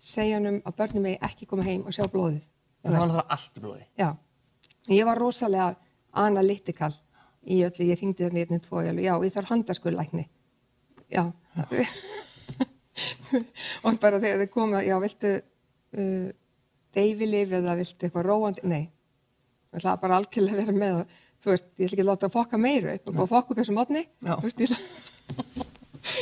segja 0.00 0.38
hann 0.38 0.48
um 0.48 0.58
að 0.64 0.76
börnum 0.78 1.06
mig 1.08 1.18
ekki 1.26 1.48
koma 1.50 1.66
heim 1.66 1.82
og 1.84 1.94
sjá 1.94 2.06
blóðið. 2.08 2.44
Það 2.80 2.94
var 2.94 3.00
náttúrulega 3.00 3.36
allt 3.36 3.58
í 3.58 3.64
blóði. 3.64 3.84
Já, 4.00 4.08
ég 4.94 5.08
var 5.08 5.20
rosalega 5.20 5.68
analytikal 6.24 6.92
í 7.42 7.60
öllu, 7.66 7.88
ég 7.88 8.00
ringdi 8.00 8.60
tvo, 8.64 8.84
ég 8.84 8.92
alveg, 8.92 9.04
já, 9.04 9.14
ég 9.24 9.34
þarf 9.34 9.52
handaskullækni. 9.52 10.24
Já. 11.10 11.24
og 13.84 14.00
bara 14.00 14.20
þegar 14.20 14.44
þið 14.44 14.50
koma, 14.54 14.82
já, 14.86 14.96
viltu 15.02 15.34
uh, 15.40 16.28
deyfilif 16.96 17.54
eða 17.60 17.76
viltu 17.80 18.06
eitthvað 18.06 18.28
róandi, 18.28 18.66
nei. 18.68 18.84
Ég 19.70 19.80
ætla 19.80 19.96
bara 20.02 20.18
algjörlega 20.18 20.56
að 20.56 20.64
vera 20.64 20.78
með 20.78 20.96
það. 20.98 21.16
Þú 21.40 21.54
veist, 21.54 21.68
ég 21.70 21.86
ætla 21.86 21.94
ekki 21.94 22.04
að 22.04 22.10
láta 22.10 22.28
að 22.28 22.34
fokka 22.34 22.58
meiru 22.60 22.92
upp 22.92 23.14
og 23.14 23.28
fokka 23.30 23.54
upp 23.54 23.60
þessu 23.60 23.76
mótni. 23.76 24.02
Þú 24.26 24.44
veist, 24.44 24.60
ég 24.60 24.74
ætla, 24.74 25.09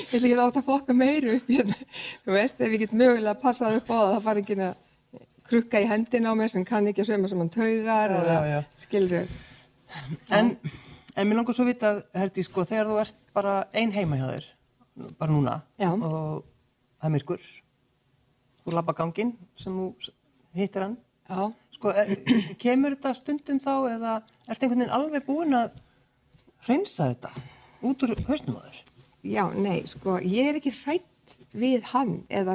ég 0.09 0.19
ætla 0.19 0.29
ekki 0.29 0.35
að 0.35 0.43
láta 0.43 0.63
fokka 0.65 0.95
meiru 0.97 1.37
upp. 1.37 1.49
Hérna. 1.53 1.77
Þú 2.25 2.35
veist, 2.37 2.61
ef 2.61 2.75
ég 2.75 2.83
get 2.85 2.95
mögulega 2.97 3.35
að 3.35 3.43
passa 3.43 3.73
upp 3.77 3.91
á 3.93 3.97
það, 3.99 4.13
það 4.15 4.27
fari 4.29 4.45
ekki 4.45 4.59
að 4.65 4.77
krukka 5.49 5.81
í 5.81 5.89
hendina 5.89 6.33
á 6.33 6.35
mér 6.37 6.53
sem 6.53 6.65
kann 6.69 6.89
ekki 6.91 7.05
að 7.05 7.11
sögma 7.13 7.31
sem 7.31 7.41
hann 7.41 7.53
taugar 7.53 8.13
Já, 8.13 8.19
eða 8.19 8.37
já, 8.37 8.53
já. 8.53 8.61
skilur. 8.85 9.31
En, 10.37 10.51
en 11.17 11.29
mér 11.29 11.39
langar 11.41 11.57
svo 11.57 11.65
vita, 11.69 11.95
Herdi, 12.17 12.45
sko, 12.45 12.65
þegar 12.69 12.91
þú 12.91 12.99
ert 13.05 13.17
bara 13.37 13.55
ein 13.77 13.93
heima 13.95 14.19
hjá 14.21 14.27
þér, 14.29 14.49
bara 15.21 15.33
núna, 15.33 15.55
og 15.89 16.43
það 16.99 17.09
er 17.09 17.15
myrkur, 17.15 17.47
þú 18.65 18.75
labba 18.77 18.97
ganginn 18.99 19.33
sem 19.61 19.73
þú 19.79 20.13
hittir 20.59 20.85
hann, 20.85 20.99
Já, 21.29 21.49
sko, 21.77 21.93
er, 21.93 22.13
kemur 22.61 22.97
þetta 22.97 23.15
stundum 23.17 23.59
þá 23.61 23.73
eða 23.95 24.13
ertu 24.49 24.65
einhvern 24.65 24.81
veginn 24.83 24.95
alveg 24.97 25.27
búin 25.27 25.57
að 25.57 25.81
hreinsa 26.69 27.11
þetta 27.13 27.33
út 27.89 28.05
úr 28.07 28.15
hausnum 28.29 28.57
á 28.61 28.69
þér? 28.69 28.79
Já, 29.25 29.45
nei, 29.55 29.81
sko, 29.91 30.19
ég 30.23 30.53
er 30.53 30.61
ekki 30.61 30.75
hrætt 30.85 31.39
við 31.59 31.91
hann 31.93 32.15
eða 32.31 32.55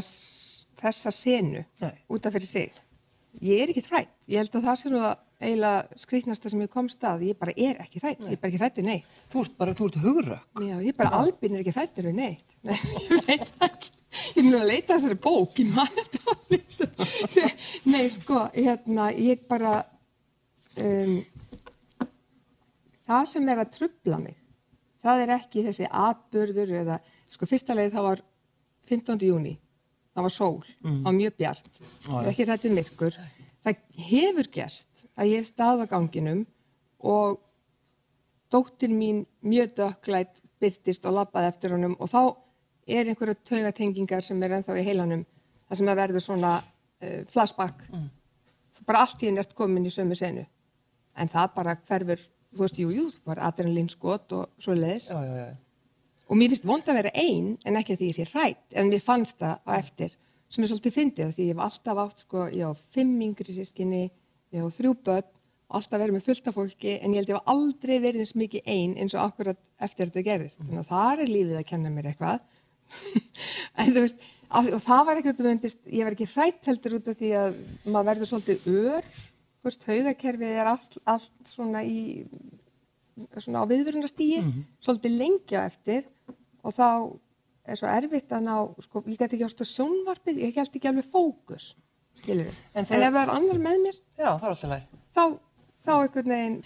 þessa 0.84 1.14
senu 1.16 1.64
Nei. 1.82 1.94
út 2.12 2.26
af 2.26 2.36
fyrir 2.36 2.50
sig. 2.50 2.82
Ég 3.42 3.64
er 3.64 3.72
ekki 3.74 3.86
hrætt. 3.88 4.14
Ég 4.30 4.44
held 4.44 4.58
að 4.60 4.68
það 4.68 4.80
sé 4.80 4.92
nú 4.92 5.02
það 5.02 5.22
eiginlega 5.44 6.00
skrýtnasta 6.04 6.52
sem 6.52 6.62
ég 6.64 6.72
komst 6.72 7.08
að. 7.08 7.26
Ég 7.30 7.40
bara 7.40 7.54
er 7.56 7.82
ekki 7.84 8.02
hrætt. 8.04 8.22
Ég 8.24 8.36
er 8.36 8.42
bara 8.42 8.52
ekki 8.52 8.62
hrætt 8.62 8.80
við 8.80 8.88
neitt. 8.90 9.18
Þú 9.32 9.44
ert 9.44 9.58
bara, 9.60 9.76
þú 9.78 9.90
ert 9.90 10.00
hugrökk. 10.04 10.62
Já, 10.68 10.76
ég 10.86 10.98
bara 11.00 11.20
albin 11.20 11.56
er 11.58 11.64
ekki 11.64 11.76
hrættur 11.76 12.10
við 12.10 12.20
neitt. 12.20 12.56
Nei, 12.68 12.78
ég 13.10 13.28
veit 13.28 13.66
ekki. 13.68 13.94
Ég 14.14 14.44
er 14.44 14.50
nú 14.52 14.60
að 14.60 14.70
leita 14.70 14.94
að 14.94 15.00
þessari 15.00 15.20
bók 15.24 15.60
í 15.60 15.66
mann 15.72 16.02
eftir 16.04 16.22
að 16.30 16.44
Nei, 17.94 18.04
sko, 18.14 18.44
hérna, 18.54 19.10
ég 19.18 19.42
bara, 19.50 19.74
um, 20.82 21.16
það 23.08 23.26
sem 23.32 23.50
er 23.50 23.64
að 23.64 23.74
trubla 23.78 24.20
mig, 24.22 24.38
það 25.04 25.24
er 25.26 25.34
ekki 25.38 25.66
þessi 25.68 25.90
atburður 25.90 26.74
eða, 26.82 27.00
sko, 27.32 27.50
fyrsta 27.50 27.76
leið 27.78 27.96
það 27.98 28.08
var 28.10 28.24
15. 28.90 29.24
júni, 29.28 29.54
það 30.14 30.28
var 30.28 30.36
sól, 30.36 30.60
það 30.82 31.00
var 31.08 31.18
mjög 31.20 31.40
bjart, 31.40 31.72
það 32.06 32.20
er 32.22 32.32
ekki 32.34 32.48
rættið 32.50 32.78
myrkur. 32.78 33.18
Það 33.64 34.08
hefur 34.10 34.50
gerst 34.52 35.06
að 35.16 35.30
ég 35.32 35.40
hef 35.40 35.48
stað 35.48 35.86
á 35.88 35.92
ganginum 35.94 36.42
og 37.00 37.38
dóttir 38.52 38.92
mín 38.92 39.24
mjög 39.42 39.76
dökklætt 39.78 40.42
byrtist 40.62 41.06
og 41.08 41.18
lappaði 41.18 41.50
eftir 41.52 41.76
honum 41.76 41.96
og 42.00 42.12
þá 42.12 42.22
er 42.88 43.08
einhverja 43.08 43.40
taugatengingar 43.48 44.26
sem 44.26 44.42
er 44.44 44.58
ennþá 44.58 44.76
í 44.80 44.86
heilanum 44.86 45.24
það 45.70 45.80
sem 45.80 45.92
að 45.92 46.02
verður 46.02 46.26
svona 46.26 46.52
uh, 46.60 47.22
flashback 47.32 47.86
mm. 47.90 48.10
það 48.78 48.88
bara 48.90 49.04
allt 49.06 49.24
í 49.24 49.30
henni 49.30 49.44
ert 49.44 49.56
komin 49.58 49.88
í 49.88 49.94
sömu 49.94 50.18
senu 50.18 50.46
en 51.14 51.32
það 51.32 51.56
bara 51.58 51.76
hverfur, 51.88 52.22
þú 52.54 52.66
veist, 52.66 52.80
jú, 52.82 52.90
jú 52.94 53.06
bara 53.28 53.50
adrenalín 53.50 53.90
skot 53.92 54.34
og 54.38 54.50
svo 54.62 54.76
leiðis 54.78 55.10
Já, 55.12 55.20
já, 55.26 55.36
já. 55.44 55.54
og 56.28 56.40
mér 56.40 56.54
finnst 56.54 56.68
vond 56.70 56.90
að 56.90 57.00
vera 57.02 57.14
einn 57.20 57.54
en 57.66 57.80
ekki 57.80 57.96
að 57.96 58.02
því 58.02 58.10
ég 58.12 58.20
sé 58.20 58.28
hrætt 58.32 58.78
en 58.78 58.92
mér 58.92 59.04
fannst 59.06 59.40
það 59.42 59.56
á 59.66 59.72
eftir 59.78 60.18
sem 60.54 60.64
er 60.64 60.70
svolítið 60.70 60.98
fyndið 60.98 61.32
því 61.36 61.48
ég 61.48 61.56
hef 61.56 61.64
alltaf 61.68 62.04
átt 62.04 62.26
sko, 62.28 62.48
ég 62.54 62.70
á 62.70 62.74
fimm 62.94 63.16
yngri 63.26 63.56
sískinni, 63.56 64.04
ég 64.54 64.62
á 64.62 64.70
þrjú 64.70 64.94
börn 65.06 65.32
alltaf 65.74 65.98
verið 65.98 66.14
með 66.18 66.28
fullta 66.28 66.54
fólki 66.54 66.98
en 67.00 67.16
ég 67.16 67.24
held 67.24 67.32
ég 67.32 67.40
hef 67.40 67.54
aldrei 67.54 67.96
verið 68.04 68.22
eins 68.22 68.36
mikið 68.38 68.68
einn 68.70 68.94
eins 69.02 69.16
og 69.18 69.24
akkurat 69.24 69.60
eftir 69.82 70.12
þetta 70.12 70.26
gerist 70.28 70.62
þannig 70.62 70.84
að 70.84 70.92
það 70.92 71.24
er 71.24 71.32
lífið 71.34 71.58
að 71.58 71.70
kenna 71.72 71.94
mér 71.94 72.12
eitthvað. 72.12 72.44
En 73.82 73.90
þú 73.90 74.04
veist 74.04 74.20
og 74.54 74.82
það 74.86 75.06
var 75.08 75.20
ekkert 75.20 75.40
um 75.42 75.50
öndist, 75.50 75.80
ég 75.90 76.06
var 76.06 76.14
ekki 76.14 76.28
hrætt 76.30 76.68
heldur 76.70 77.00
út 77.00 77.08
af 77.10 77.18
því 77.18 77.32
að 77.40 77.56
maður 77.88 78.10
verður 78.12 78.30
svolítið 78.30 78.68
ör, 78.70 79.08
veist, 79.64 79.86
haugakerfið 79.88 80.58
er 80.62 80.70
allt, 80.74 80.98
allt 81.06 81.50
svona 81.50 81.84
í 81.84 82.26
svona 83.38 83.64
á 83.64 83.70
viðvörunastígi 83.70 84.40
mm 84.42 84.50
-hmm. 84.50 84.66
svolítið 84.82 85.18
lengja 85.18 85.66
eftir 85.66 86.08
og 86.64 86.74
þá 86.74 87.20
er 87.64 87.80
svo 87.80 87.88
erfitt 87.88 88.32
að 88.32 88.46
ná, 88.48 88.56
sko, 88.84 89.04
ég 89.08 89.18
get 89.18 89.34
ekki 89.34 89.46
ást 89.46 89.64
á 89.64 89.66
sjónvarpið, 89.68 90.42
ég 90.44 90.56
held 90.56 90.76
ekki 90.76 90.88
alveg 90.88 91.06
fókus 91.06 91.76
skilur 92.14 92.46
við, 92.46 92.58
en, 92.74 92.86
en 92.86 93.06
ef 93.08 93.14
það 93.14 93.22
er 93.22 93.34
annar 93.38 93.62
með 93.62 93.80
mér 93.86 93.96
já, 94.18 94.30
þá 94.40 94.44
er 94.44 94.50
alltaf 94.50 94.70
læg 94.74 94.84
þá, 95.16 95.24
þá 95.86 95.94
einhvern 95.96 96.34
veginn 96.36 96.58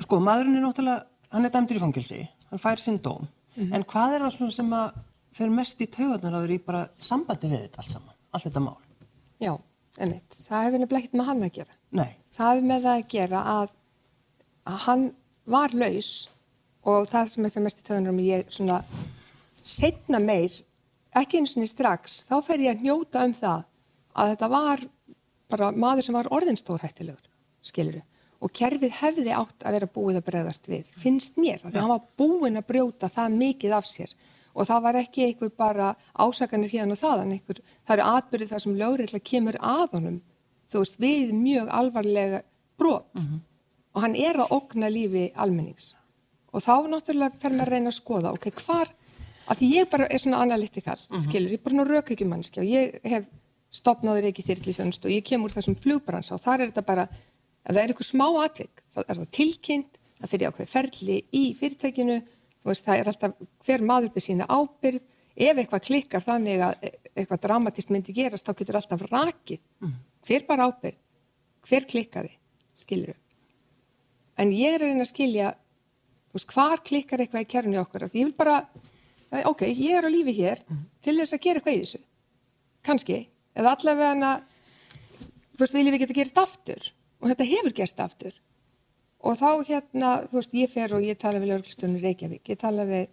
sko, 0.00 0.20
maðurinn 0.20 0.56
er 0.56 0.64
náttúrulega, 0.64 1.06
hann 1.34 1.44
er 1.44 1.54
dæmdur 1.54 1.76
í 1.76 1.84
fangilsi 1.84 2.22
hann 2.50 2.62
fær 2.62 2.82
sinn 2.82 2.98
dóm, 3.02 3.26
mm 3.26 3.62
-hmm. 3.62 3.74
en 3.74 3.84
hvað 3.84 4.16
er 4.16 4.26
það 4.26 4.50
sem 4.56 4.72
að 4.72 5.00
fyrir 5.36 5.52
mest 5.52 5.80
í 5.80 5.86
taugarnar 5.86 6.38
áður 6.40 6.56
í 6.56 6.58
bara 6.64 6.88
sambandi 6.98 7.48
við 7.48 7.66
þetta 7.66 7.82
allt 7.82 7.92
saman, 7.92 8.14
allt 8.32 8.46
þetta 8.48 8.60
mál 8.60 8.78
já, 9.38 9.52
ennveit, 9.98 10.38
það 10.48 10.64
hefur 10.64 10.78
nefnilega 10.78 11.04
ekkert 11.04 11.18
með 11.20 11.28
hann 11.30 11.42
að 11.42 11.56
gera 11.58 11.72
Nei. 11.90 12.12
Það 12.36 12.52
hefur 12.52 12.70
með 12.70 12.86
það 12.86 12.96
að 12.96 13.10
gera 13.16 13.42
að, 13.52 13.76
að 14.70 14.80
hann 14.86 15.04
var 15.46 15.76
laus 15.76 16.10
og 16.86 17.06
það 17.10 17.30
sem 17.32 17.48
fyrir 17.50 17.66
mest 17.66 17.80
í 17.80 17.86
taugarnar 17.86 18.12
um 18.14 18.22
ég 18.22 18.50
svona 18.52 18.80
setna 19.66 20.20
meir, 20.22 20.52
ekki 21.16 21.40
eins 21.40 21.56
og 21.58 21.70
strax, 21.70 22.20
þá 22.28 22.36
fer 22.46 22.66
ég 22.66 22.76
að 22.76 22.84
njóta 22.86 23.24
um 23.26 23.34
það 23.34 23.64
að 24.16 24.30
þetta 24.34 24.50
var 24.52 24.84
bara 25.50 25.72
maður 25.72 26.06
sem 26.06 26.16
var 26.16 26.30
orðinstórhættilegur, 26.34 27.26
skiluru. 27.64 28.02
Og 28.44 28.52
kerfið 28.52 28.92
hefði 28.98 29.32
átt 29.32 29.64
að 29.64 29.78
vera 29.78 29.88
búið 29.90 30.20
að 30.20 30.26
bregðast 30.26 30.68
við, 30.68 30.88
finnst 31.00 31.38
mér, 31.40 31.62
því 31.62 31.80
hann 31.80 31.92
var 31.94 32.04
búin 32.20 32.60
að 32.60 32.68
brjóta 32.68 33.08
það 33.10 33.38
mikið 33.40 33.76
af 33.78 33.88
sér 33.88 34.12
og 34.56 34.64
það 34.64 34.84
var 34.86 34.96
ekki 35.02 35.24
einhver 35.26 35.50
bara 35.52 35.90
ásakanir 36.16 36.70
hérna 36.72 36.94
og 36.94 37.00
þaðan, 37.00 37.34
einhver, 37.34 37.58
það 37.84 37.94
eru 37.96 38.06
atbyrðið 38.16 38.52
þar 38.52 38.62
sem 38.64 38.76
lögreikla 38.80 39.20
kemur 39.30 39.58
að 39.60 39.96
honum, 39.96 40.20
þú 40.70 40.82
veist, 40.82 41.00
við 41.00 41.32
mjög 41.36 41.68
alvarlega 41.70 42.42
brot 42.78 43.14
mm 43.14 43.22
-hmm. 43.22 43.40
og 43.94 44.02
hann 44.02 44.14
er 44.16 44.36
að 44.36 44.50
okna 44.50 44.88
lífi 44.88 45.32
almennings 45.34 45.94
og 46.52 46.62
þá 46.62 46.88
náttúrulega 46.88 47.38
fer 47.40 47.52
maður 47.52 47.66
að 47.66 47.72
reyna 47.72 47.90
að 47.90 48.00
skoða, 48.00 48.32
ok, 48.32 48.50
hvar 48.64 48.88
að 49.46 49.58
því 49.60 49.66
ég 49.74 49.90
bara 49.90 50.06
er 50.10 50.18
svona 50.18 50.42
analytikal, 50.42 50.98
mm 50.98 51.16
-hmm. 51.16 51.24
skilur, 51.24 51.50
ég 51.50 51.58
er 51.58 51.64
bara 51.64 51.74
svona 51.74 51.90
rökveikjumannski 51.90 52.60
og 52.60 52.66
ég 52.66 53.00
hef 53.04 53.24
stopnaður 53.70 54.30
ekki 54.30 54.46
þyrli 54.46 54.74
þjónust 54.76 55.04
og 55.04 55.10
ég 55.10 55.24
kemur 55.24 55.50
úr 55.50 55.56
þessum 55.56 55.76
flugbrans 55.76 56.32
og 56.32 56.40
þar 56.40 56.60
er 56.60 56.70
þetta 56.70 56.86
bara, 56.86 57.08
ef 57.64 57.74
það 57.74 57.82
er 57.82 57.92
eitthvað 57.92 58.10
smá 58.12 58.26
atvik, 58.44 58.82
það 58.94 59.04
er 59.08 59.16
það 59.16 59.30
tilkynnt, 59.30 59.98
það 60.20 60.30
fyrir 60.30 60.48
ákveð 60.48 60.72
ferli 60.72 61.18
í 61.32 61.44
fyrirtækinu, 61.54 62.16
þú 62.62 62.70
veist, 62.70 62.84
það 62.86 62.98
er 62.98 63.10
alltaf 63.12 63.32
hver 63.66 63.82
maður 63.82 64.12
byrð 64.14 64.26
sína 64.26 64.48
ábyrð, 64.48 65.02
ef 65.36 65.56
eitthvað 65.56 65.86
klikkar 65.88 66.24
þannig 66.24 66.62
að 66.64 66.74
eitthvað 67.16 67.42
dramatist 67.42 67.90
myndi 67.90 68.14
gerast, 68.16 68.46
þá 68.46 68.54
getur 68.56 68.78
alltaf 68.80 69.02
rakið, 69.10 69.60
mm. 69.80 69.96
Hver 70.26 70.46
bara 70.48 70.66
ábyrð, 70.70 70.98
hver 71.66 71.86
klikkaði, 71.90 72.34
skilur 72.76 73.14
En 74.36 74.52
ég 74.52 74.74
er 74.76 74.82
að 74.82 74.90
reyna 74.92 75.04
að 75.06 75.12
skilja, 75.14 75.52
þú 76.28 76.36
veist, 76.36 76.50
hvar 76.52 76.82
klikkar 76.84 77.22
eitthvað 77.24 77.46
í 77.46 77.48
kærunni 77.54 77.78
okkur, 77.80 78.04
því 78.12 78.20
ég 78.20 78.28
vil 78.28 78.36
bara 78.36 78.58
ok, 79.48 79.64
ég 79.70 79.96
er 79.96 80.04
á 80.04 80.10
lífi 80.12 80.34
hér 80.36 80.60
mm. 80.66 80.82
til 81.04 81.16
þess 81.16 81.36
að 81.36 81.42
gera 81.46 81.62
eitthvað 81.62 81.76
í 81.76 81.80
þessu. 81.84 82.02
Kannski, 82.86 83.20
eða 83.56 83.72
allavega 83.78 84.10
hana 84.12 84.32
þú 85.56 85.62
veist, 85.62 85.76
viljum 85.78 85.96
við 85.96 86.04
geta 86.04 86.18
gerist 86.20 86.42
aftur? 86.42 86.90
Og 87.22 87.32
þetta 87.32 87.48
hefur 87.48 87.76
gerst 87.80 88.02
aftur. 88.04 88.36
Og 89.26 89.38
þá 89.40 89.48
hérna, 89.70 90.10
þú 90.28 90.40
veist, 90.42 90.56
ég 90.60 90.72
fer 90.72 90.94
og 90.94 91.04
ég 91.06 91.18
tala 91.18 91.40
við 91.40 91.54
löglustunum 91.54 92.02
Reykjavík, 92.02 92.44
ég 92.52 92.60
tala 92.60 92.84
við 92.86 93.08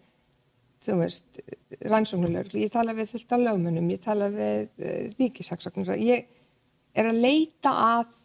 þú 0.84 0.99
veist, 0.99 1.41
rannsóknulöglu 1.88 2.60
ég 2.60 2.71
tala 2.73 2.91
við 2.97 3.13
fullt 3.13 3.32
af 3.32 3.39
lögmunum, 3.39 3.88
ég 3.93 4.02
tala 4.04 4.28
við 4.34 4.65
uh, 4.67 4.88
eh, 4.89 5.06
ríkisaksaknur 5.15 5.93
ég 5.95 6.28
er 6.93 7.10
að 7.10 7.21
leita 7.23 7.73
að 7.73 8.17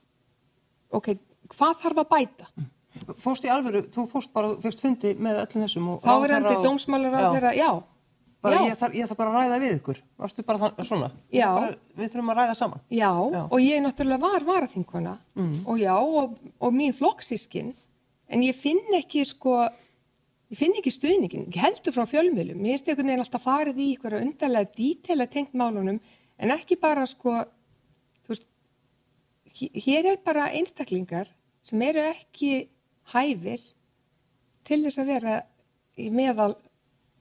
ok, 0.99 1.13
hvað 1.55 1.79
þarf 1.83 2.03
að 2.03 2.11
bæta. 2.15 2.51
Fórst 3.21 3.47
í 3.47 3.53
alvöru, 3.53 3.85
þú 3.95 4.09
fórst 4.11 4.33
bara, 4.35 4.51
fyrst 4.63 4.83
fundi 4.83 5.15
með 5.23 5.45
öllum 5.45 5.65
þessum 5.65 5.93
og... 5.93 6.03
Þá 6.03 6.13
er 6.17 6.35
þetta 6.35 6.57
og... 6.57 6.65
dómsmálar 6.67 7.15
á 7.15 7.21
þeirra, 7.31 7.55
já. 7.57 7.71
Bara. 8.39 8.61
Ég, 8.69 8.77
þarf, 8.79 8.95
ég 8.95 9.09
þarf 9.11 9.19
bara 9.19 9.31
að 9.33 9.41
ræða 9.43 9.59
við 9.65 9.73
ykkur, 9.81 10.01
varstu 10.23 10.45
bara 10.47 10.61
það, 10.63 10.83
svona? 10.87 11.09
Já. 11.35 11.47
Bara, 11.57 11.73
við 11.99 12.13
þurfum 12.13 12.31
að 12.31 12.39
ræða 12.39 12.55
saman. 12.55 12.83
Já, 12.95 13.11
já. 13.35 13.41
og 13.43 13.65
ég 13.65 13.83
náttúrulega 13.83 14.23
var 14.23 14.47
varaþinkona 14.47 15.15
mm. 15.35 15.57
og 15.67 15.81
já, 15.83 15.95
og, 15.99 16.37
og 16.63 16.77
mín 16.77 16.95
flokksískin, 16.95 17.73
en 18.31 18.45
ég 18.47 18.55
finn 18.55 18.95
ekki 18.95 19.25
sko, 19.27 19.57
ég 20.55 20.61
finn 20.61 20.79
ekki 20.79 20.95
stuðningin, 20.95 21.49
ég 21.51 21.59
heldur 21.65 21.97
frá 21.97 22.07
fjölmjölum, 22.13 22.63
ég 22.63 22.79
veist 22.79 22.87
einhvern 22.87 23.11
veginn 23.11 23.25
alltaf 23.25 23.47
farið 23.49 23.83
í 23.83 23.89
ykkur 23.97 24.21
undarlega 24.21 24.71
dítela 24.79 25.27
tengt 25.27 25.59
málunum, 25.59 25.99
en 26.39 26.55
ekki 26.55 26.79
bara 26.79 27.09
sko, 27.11 27.41
hér 29.67 30.13
er 30.13 30.21
bara 30.25 30.49
einstaklingar 30.55 31.31
sem 31.67 31.83
eru 31.85 32.03
ekki 32.11 32.69
hæfir 33.13 33.63
til 34.69 34.83
þess 34.85 35.01
að 35.01 35.11
vera 35.13 35.39
í 35.99 36.11
meðal 36.15 36.53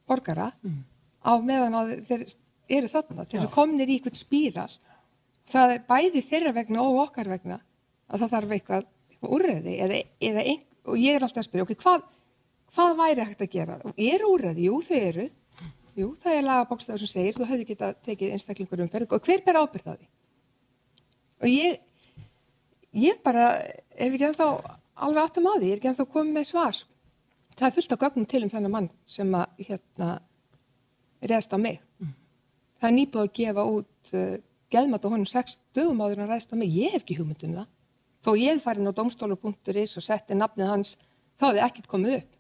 borgara 0.07 0.51
mm. 0.61 0.83
á 1.23 1.33
meðan 1.43 1.77
á 1.77 1.81
þeir 2.07 2.27
eru 2.67 2.91
þarna, 2.91 3.25
þeir 3.25 3.41
eru 3.41 3.53
kominir 3.53 3.89
í 3.89 3.97
einhvern 3.97 4.19
spíral. 4.19 4.69
Það 5.47 5.73
er 5.77 5.83
bæði 5.87 6.23
þeirra 6.27 6.53
vegna 6.57 6.83
og 6.83 7.01
okkar 7.05 7.31
vegna 7.31 7.61
að 8.11 8.23
það 8.23 8.33
þarf 8.35 8.53
eitthvað, 8.57 8.87
eitthvað 9.11 9.35
úrreði 9.37 9.75
eða, 9.85 10.01
eða 10.29 10.45
ein, 10.51 10.61
og 10.87 10.99
ég 10.99 11.15
er 11.15 11.23
alltaf 11.23 11.43
að 11.43 11.47
spyrja 11.47 11.67
ok, 11.67 11.73
hvað, 11.83 12.05
hvað 12.75 12.95
væri 13.01 13.27
hægt 13.29 13.43
að 13.45 13.53
gera? 13.55 13.79
Og 13.87 14.01
er 14.09 14.27
úrreði, 14.27 14.67
jú 14.67 14.81
þau 14.83 14.97
eru. 14.99 15.27
Jú, 15.97 16.11
það 16.21 16.35
er 16.37 16.45
lagabókstafur 16.45 17.01
sem 17.01 17.09
segir 17.09 17.37
þú 17.39 17.47
hefði 17.49 17.71
getað 17.71 17.95
tekið 18.05 18.33
einstaklingur 18.35 18.83
umferð. 18.83 19.15
Og 19.15 19.23
hver 19.25 19.41
ber 19.47 19.57
ábyrðaði 19.63 20.11
og 21.37 21.49
ég 21.51 21.77
ég 22.97 23.21
bara, 23.25 23.49
ef 23.93 24.13
ekki 24.13 24.29
ennþá 24.31 24.49
alveg 25.07 25.23
áttum 25.23 25.49
á 25.49 25.53
því, 25.57 25.67
ég 25.67 25.75
er 25.75 25.81
ekki 25.81 25.91
ennþá 25.91 26.07
komið 26.13 26.37
með 26.37 26.47
svar. 26.49 26.81
Það 27.57 27.67
er 27.67 27.75
fullt 27.77 27.93
af 27.95 28.01
gögnum 28.03 28.29
til 28.29 28.43
um 28.45 28.51
þennan 28.53 28.73
mann 28.73 28.89
sem 29.09 29.33
að 29.37 29.63
hérna 29.69 30.09
reðst 31.25 31.53
á 31.53 31.57
mig. 31.61 31.79
Mm. 32.01 32.13
Það 32.77 32.89
er 32.89 32.95
nýbúið 32.97 33.23
að 33.23 33.33
gefa 33.39 33.65
út 33.71 34.13
uh, 34.13 34.35
geðmat 34.73 35.05
á 35.05 35.11
honum 35.11 35.29
sex 35.29 35.57
dögum 35.75 36.01
áður 36.03 36.23
en 36.23 36.31
reðst 36.31 36.53
á 36.53 36.55
mig. 36.59 36.73
Ég 36.73 36.93
hef 36.93 37.05
ekki 37.05 37.17
hugmynd 37.17 37.45
um 37.47 37.55
það. 37.57 37.69
Þó 38.25 38.31
ég 38.41 38.61
farin 38.61 38.89
á 38.89 38.97
domstólu.is 38.97 39.97
og 39.97 40.03
setti 40.03 40.37
nafnið 40.37 40.71
hans, 40.71 40.97
þá 41.39 41.45
hefði 41.49 41.63
ekkert 41.67 41.89
komið 41.91 42.17
upp. 42.17 42.33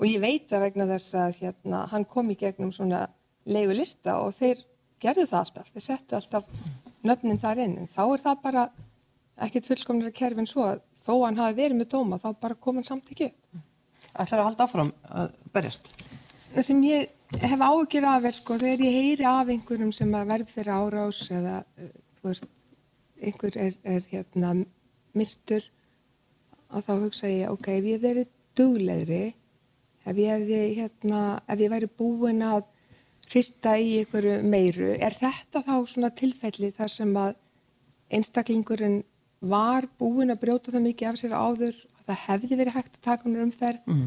Og 0.00 0.06
ég 0.08 0.22
veit 0.22 0.52
að 0.52 0.64
vegna 0.66 0.86
þess 0.90 1.16
að 1.18 1.40
hérna, 1.40 1.84
hann 1.90 2.06
kom 2.08 2.30
í 2.32 2.36
gegnum 2.38 2.72
svona 2.74 3.06
leigu 3.48 3.74
lista 3.76 4.18
og 4.20 4.34
þeir 4.36 4.62
gerðu 5.00 5.26
það 5.30 5.40
alltaf. 5.40 5.72
Þeir 5.74 5.84
settu 5.86 6.18
alltaf 6.18 6.54
nöfnin 7.06 7.40
þar 7.40 7.62
inn. 7.64 7.76
En 7.80 7.90
þá 7.90 8.02
er 8.06 8.24
það 8.24 8.42
bara 8.44 8.66
ekkert 9.46 9.70
fullkomnir 9.70 10.10
að 10.10 10.18
kerfin 10.20 10.48
svo 10.48 10.66
að 10.68 10.82
þó 11.00 11.14
hann 11.24 11.40
hafi 11.40 11.58
verið 11.58 11.80
með 11.80 11.90
dóma 11.94 12.20
þá 12.20 12.28
bara 12.42 12.58
kom 12.60 12.80
hann 12.80 12.88
samtíkju. 12.88 13.30
Ætlar 14.10 14.42
að 14.42 14.48
halda 14.50 14.66
áfram 14.66 14.92
að 15.08 15.34
berjast? 15.54 15.90
Það 16.50 16.66
sem 16.66 16.84
ég 16.88 17.42
hef 17.46 17.60
ágjör 17.62 18.08
af 18.10 18.26
er 18.26 18.36
sko 18.36 18.58
þegar 18.58 18.84
ég 18.84 18.96
heyri 18.98 19.26
af 19.28 19.50
einhverjum 19.52 19.92
sem 19.94 20.14
að 20.18 20.32
verð 20.32 20.54
fyrir 20.54 20.72
árás 20.74 21.20
eða 21.30 21.60
eh, 21.78 21.92
veist, 22.26 22.48
einhver 23.20 23.58
er, 23.60 23.76
er 23.84 24.08
hérna 24.10 24.54
myrtur 25.14 25.68
og 26.70 26.84
þá 26.86 26.92
hugsa 27.04 27.30
ég 27.30 27.52
ok, 27.52 27.68
ef 27.78 27.86
ég 27.86 28.02
verið 28.02 28.32
duglegri 28.58 29.22
ef 30.06 30.18
ég 30.18 30.34
hefði 30.34 30.60
hérna 30.80 31.22
ef 31.46 31.62
ég 31.62 31.72
væri 31.72 31.90
búin 32.00 32.42
að 32.46 32.64
hrista 33.30 33.76
í 33.78 34.00
einhverju 34.00 34.40
meiru 34.42 34.90
er 34.96 35.14
þetta 35.14 35.62
þá 35.66 35.74
svona 35.86 36.10
tilfelli 36.18 36.72
þar 36.74 36.92
sem 36.92 37.14
að 37.14 37.36
einstaklingurinn 38.10 39.00
var 39.40 39.86
búin 39.98 40.32
að 40.32 40.42
brjóta 40.42 40.72
það 40.74 40.86
mikið 40.88 41.10
af 41.10 41.18
sér 41.20 41.34
áður 41.36 41.76
að 42.00 42.06
það 42.10 42.22
hefði 42.26 42.58
verið 42.60 42.76
hægt 42.76 42.98
að 42.98 43.04
taka 43.06 43.26
hún 43.26 43.42
umferð 43.46 43.86
mm. 43.88 44.06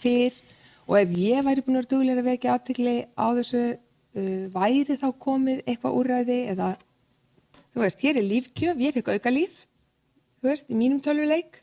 fyrr 0.00 0.38
og 0.84 0.96
ef 1.00 1.12
ég 1.18 1.44
væri 1.44 1.64
búin 1.64 1.76
að 1.76 1.82
vera 1.82 1.92
duglega 1.92 2.22
að 2.22 2.30
vekja 2.30 2.54
aðtegli 2.54 2.96
á 3.12 3.26
þessu 3.40 3.62
uh, 3.74 4.46
væri 4.54 4.98
þá 5.00 5.08
komið 5.26 5.62
eitthvað 5.64 5.98
úrræði 6.00 6.38
eða 6.54 6.70
þú 7.74 7.82
veist, 7.82 8.04
hér 8.04 8.20
er 8.20 8.28
lífkjöf, 8.28 8.80
ég 8.80 8.96
fekk 8.96 9.12
auka 9.16 9.32
líf 9.34 9.64
þú 10.40 10.50
veist, 10.50 10.70
í 10.72 10.78
mínum 10.78 11.02
tölvuleik 11.04 11.60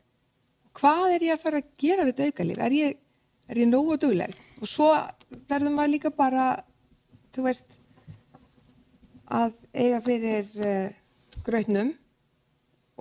hvað 0.78 1.16
er 1.16 1.26
ég 1.28 1.36
að 1.36 1.44
fara 1.44 1.62
að 1.62 1.72
gera 1.80 2.06
við 2.06 2.14
þetta 2.16 2.28
aukalíf? 2.30 2.60
Er 2.62 2.76
ég, 2.76 2.98
er 3.50 3.60
ég 3.62 3.70
nógu 3.70 3.98
dugleg? 4.00 4.36
Og 4.62 4.70
svo 4.70 4.90
verður 5.50 5.74
maður 5.74 5.94
líka 5.96 6.12
bara, 6.14 6.46
þú 7.34 7.46
veist, 7.48 7.78
að 9.32 9.56
eiga 9.72 10.00
fyrir 10.04 10.48
uh, 10.60 10.88
grautnum 11.46 11.92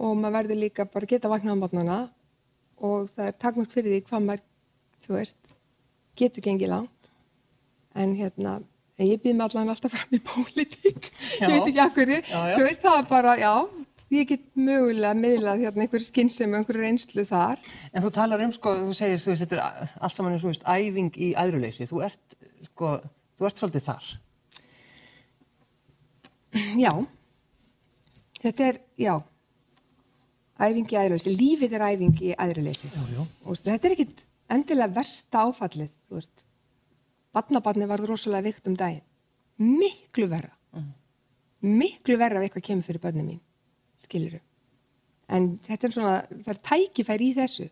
og 0.02 0.18
maður 0.18 0.38
verður 0.40 0.62
líka 0.64 0.88
bara 0.90 1.06
að 1.06 1.14
geta 1.14 1.30
vakna 1.32 1.54
á 1.54 1.62
mótnana 1.62 2.00
og 2.82 3.10
það 3.12 3.28
er 3.30 3.38
takmörk 3.44 3.74
fyrir 3.74 3.94
því 3.94 4.02
hvað 4.08 4.26
maður, 4.26 4.44
þú 5.06 5.14
veist, 5.18 5.54
getur 6.18 6.46
gengið 6.46 6.72
langt. 6.74 7.10
En 8.02 8.16
hérna, 8.18 8.56
en 8.98 9.10
ég 9.10 9.22
býð 9.22 9.36
mig 9.36 9.46
allan 9.46 9.74
alltaf 9.74 9.94
fram 9.94 10.18
í 10.18 10.22
pólitík, 10.26 11.12
ég 11.44 11.54
veit 11.54 11.68
ekki 11.68 11.84
akkur, 11.84 12.14
þú 12.32 12.66
veist, 12.66 12.82
það 12.82 12.98
er 12.98 13.08
bara, 13.12 13.36
já, 13.38 13.54
ég 14.16 14.28
get 14.32 14.46
mögulega 14.58 15.14
miðlað 15.20 15.66
hérna 15.66 15.86
einhver 15.86 16.04
skinnsum, 16.04 16.56
einhver 16.58 16.80
reynslu 16.82 17.26
þar. 17.28 17.62
En 17.92 18.06
þú 18.06 18.14
talar 18.16 18.46
um, 18.48 18.54
sko, 18.56 18.74
þú 18.80 18.98
segir, 18.98 19.22
þú 19.22 19.34
veist, 19.34 19.46
þetta 19.46 19.60
er 19.60 19.96
allt 20.02 20.18
saman 20.18 20.36
eins 20.36 20.42
og, 20.42 20.48
þú 20.48 20.54
veist, 20.56 20.70
æfing 20.72 21.20
í 21.20 21.32
æðruleysi, 21.44 21.90
þú 21.92 22.06
ert, 22.08 22.38
sko, 22.72 22.94
þú 23.38 23.50
ert 23.50 23.62
svolítið 23.62 23.90
þar. 23.92 24.14
Já, 26.80 26.92
þetta 28.42 28.72
er, 28.72 28.82
já, 29.00 29.14
æfing 30.62 30.92
í 30.92 31.00
æðruleysi, 31.00 31.34
lífið 31.38 31.76
er 31.78 31.86
æfing 31.90 32.22
í 32.22 32.34
jú. 33.16 33.26
Og 33.46 33.58
þetta 33.58 33.88
er 33.88 33.96
ekkit 33.96 34.26
endilega 34.52 34.96
versta 35.00 35.46
áfallið, 35.48 35.92
þú 36.08 36.20
veist, 36.20 36.46
badnabarni 37.36 37.88
varð 37.90 38.10
rosalega 38.12 38.50
vikt 38.50 38.68
um 38.70 38.78
daginn, 38.80 39.04
miklu 39.62 40.28
verra, 40.32 40.54
miklu 41.62 42.18
verra 42.20 42.42
ef 42.42 42.50
eitthvað 42.50 42.68
kemur 42.68 42.88
fyrir 42.88 43.04
börnum 43.04 43.30
mín, 43.32 43.42
skiluru. 44.02 44.42
En 45.32 45.54
þetta 45.64 45.88
er 45.88 45.96
svona, 45.96 46.16
það 46.44 46.54
er 46.54 46.62
tækifæri 46.68 47.32
í 47.32 47.36
þessu, 47.38 47.68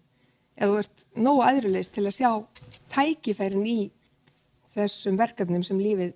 ef 0.56 0.72
þú 0.72 0.80
ert 0.84 1.06
nógu 1.20 1.44
aðrulegs 1.44 1.92
til 1.92 2.06
að 2.06 2.18
sjá 2.20 2.32
tækifærin 2.94 3.68
í 3.68 3.80
þessum 4.74 5.18
verkefnum 5.20 5.66
sem 5.66 5.80
lífið 5.82 6.14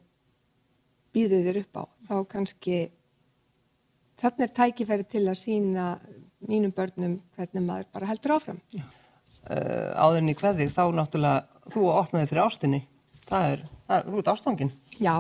býður 1.14 1.48
þér 1.48 1.62
upp 1.64 1.82
á, 1.82 1.84
þá 2.08 2.16
kannski, 2.32 2.78
þannig 4.22 4.46
er 4.48 4.56
tækifæri 4.62 5.10
til 5.10 5.26
að 5.28 5.42
sína 5.42 5.88
mínum 6.50 6.74
börnum 6.76 7.20
hvernig 7.38 7.66
maður 7.66 7.90
bara 7.96 8.10
heldur 8.12 8.36
áfram. 8.38 8.60
Uh, 8.74 9.92
áðurinn 10.00 10.32
í 10.32 10.38
hverðig, 10.40 10.72
þá 10.72 10.84
náttúrulega, 10.96 11.64
þú 11.72 11.88
opnaði 11.92 12.30
fyrir 12.32 12.46
ástinni, 12.46 12.84
það 13.28 13.48
er, 13.54 13.66
það 13.88 13.98
er 13.98 14.12
þú 14.12 14.22
ert 14.22 14.34
ástfangin. 14.34 14.76
Já, 15.00 15.18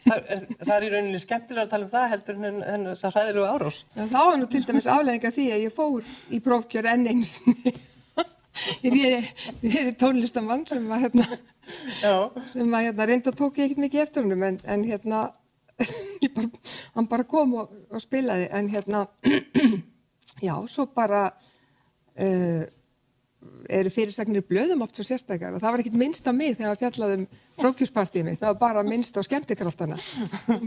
Það 0.00 0.30
er, 0.32 0.44
það 0.62 0.74
er 0.74 0.84
í 0.84 0.90
rauninni 0.94 1.18
skemmtilega 1.20 1.66
að 1.66 1.72
tala 1.74 1.84
um 1.84 1.90
það 1.90 2.04
heldur 2.14 2.38
en, 2.48 2.84
þess 2.88 3.06
að 3.06 3.16
hræðir 3.16 3.38
og 3.42 3.50
árós. 3.50 3.80
Já, 3.92 4.02
þá 4.08 4.18
var 4.18 4.38
nú 4.40 4.46
til 4.48 4.62
dæmis 4.64 4.88
afleðinga 4.88 5.32
því 5.36 5.46
að 5.52 5.64
ég 5.66 5.74
fór 5.76 6.12
í 6.30 6.40
prófkjör 6.46 6.88
enn 6.94 7.08
eins. 7.10 7.34
ég 8.84 8.94
réði 9.60 9.92
tónlistamann 10.00 10.64
sem 10.68 10.86
var 10.88 11.04
hérna, 11.04 11.26
sem 12.50 12.72
var 12.72 12.86
hérna, 12.86 13.06
reynda 13.10 13.34
tók 13.36 13.60
ég 13.60 13.68
ekkert 13.68 13.84
mikið 13.84 14.04
eftir 14.06 14.24
húnum 14.24 14.46
en, 14.48 14.58
en 14.64 14.86
hérna, 14.88 15.26
bara, 16.36 16.50
hann 16.96 17.10
bara 17.10 17.28
kom 17.28 17.54
og, 17.60 17.76
og 17.92 18.02
spilaði 18.02 18.48
en 18.56 18.72
hérna, 18.72 19.04
já, 20.42 20.54
svo 20.68 20.86
bara 20.94 21.28
uh, 21.30 22.64
eru 23.70 23.90
fyrirsagnir 23.92 24.44
blöðum 24.44 24.82
oft 24.84 24.98
svo 24.98 25.04
sérstakar 25.06 25.54
og 25.54 25.62
það 25.62 25.72
var 25.72 25.82
ekkert 25.82 25.98
minnst 26.00 26.26
á 26.28 26.32
mig 26.36 26.56
þegar 26.58 26.78
fjallaðum 26.80 27.22
prófkjörspartíð 27.60 28.24
mig, 28.26 28.38
það 28.40 28.50
var 28.50 28.58
bara 28.60 28.82
minnst 28.84 29.16
á 29.16 29.22
skemmtikraftana. 29.24 29.96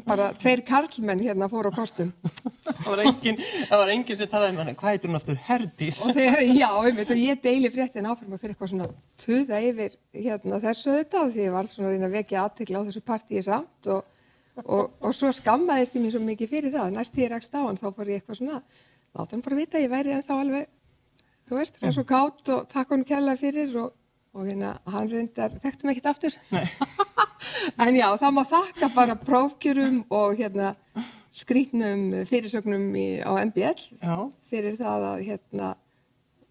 bara 0.09 0.29
tveir 0.37 0.63
karlmenn 0.65 1.21
hérna 1.21 1.49
fóru 1.51 1.69
á 1.69 1.73
kostum. 1.73 2.11
Það 2.23 2.87
var 2.87 3.01
enginn, 3.03 3.39
það 3.41 3.81
var 3.83 3.91
enginn 3.95 4.19
sem 4.19 4.31
talaði 4.31 4.55
með 4.55 4.63
hann, 4.63 4.79
hvað 4.79 4.95
heitir 4.95 5.11
hún 5.11 5.19
aftur, 5.19 5.41
Herdís? 5.49 5.99
og 6.05 6.15
þegar, 6.17 6.41
já, 6.61 6.69
einmitt, 6.69 7.13
og 7.13 7.21
ég 7.21 7.43
deili 7.43 7.73
fréttin 7.73 8.09
áfram 8.09 8.37
að 8.37 8.45
fyrir 8.45 8.55
eitthvað 8.55 8.73
svona 8.73 8.89
tuða 9.25 9.61
yfir 9.69 9.97
hérna 10.13 10.61
þessu 10.63 10.97
þetta 10.97 11.21
og 11.25 11.35
því 11.35 11.45
ég 11.45 11.57
var 11.57 11.69
svona 11.69 11.89
að 11.91 11.97
reyna 11.97 12.09
að 12.09 12.17
vekja 12.19 12.47
aðtekla 12.47 12.81
á 12.81 12.85
þessu 12.87 13.03
partíi 13.05 13.45
samt 13.45 13.91
og, 13.93 14.09
og, 14.63 14.97
og 15.01 15.13
svo 15.17 15.33
skammaðist 15.33 15.97
ég 15.97 16.05
mér 16.05 16.15
svo 16.15 16.23
mikið 16.25 16.51
fyrir 16.55 16.73
það 16.73 16.97
næst 16.97 17.13
því 17.15 17.25
ég 17.25 17.33
rekst 17.33 17.57
á 17.57 17.61
hann 17.61 17.79
þá 17.79 17.87
fór 17.89 18.13
ég 18.13 18.21
eitthvað 18.21 18.41
svona 18.41 18.61
láta 19.13 19.35
hann 19.35 19.45
bara 19.45 19.59
vita 19.59 19.79
að 19.79 19.85
ég 19.85 19.93
væri 19.93 20.15
ennþá 20.17 20.39
alveg 20.43 20.69
þú 21.49 21.59
veist, 21.59 21.79
það 21.79 21.89
er 21.89 21.97
svo 21.97 22.05
kátt 22.09 22.53
og 22.55 22.69
takk 22.71 22.93
hann 22.95 23.07
kærlega 23.07 23.41
fyrir 23.41 23.75
og, 23.81 23.91
og 24.33 24.47
hérna 24.47 24.75
hann 24.93 25.11
reyndar, 25.11 25.57
þekktum 25.63 25.91
ekkert 25.93 26.11
aftur 26.13 26.37
en 27.83 27.97
já, 27.97 28.07
það 28.19 28.37
má 28.37 28.43
þakka 28.49 28.89
bara 28.95 29.19
prófkjörum 29.19 30.01
og 30.13 30.37
hérna 30.39 30.73
skrítnum 31.33 32.23
fyrirsögnum 32.29 32.91
í, 32.95 33.07
á 33.25 33.31
MBL 33.41 33.79
Já. 33.97 34.15
fyrir 34.51 34.77
það 34.77 35.05
að 35.09 35.23
hérna, 35.27 35.69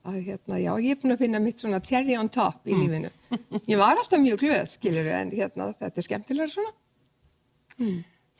að 0.02 0.16
hérna, 0.26 0.58
já, 0.58 0.72
ég 0.82 0.96
er 0.96 1.02
búin 1.02 1.14
að 1.14 1.22
finna 1.22 1.40
mitt 1.42 1.62
svona 1.62 1.80
cherry 1.86 2.16
on 2.18 2.30
top 2.34 2.66
í 2.66 2.74
lífinu. 2.74 3.10
Ég 3.70 3.78
var 3.78 3.94
alltaf 3.94 4.18
mjög 4.22 4.42
glöð, 4.42 4.64
skilur 4.72 5.10
en 5.14 5.30
hérna, 5.30 5.70
þetta 5.78 6.02
er 6.02 6.08
skemmtilega 6.08 6.50
svona. 6.50 6.74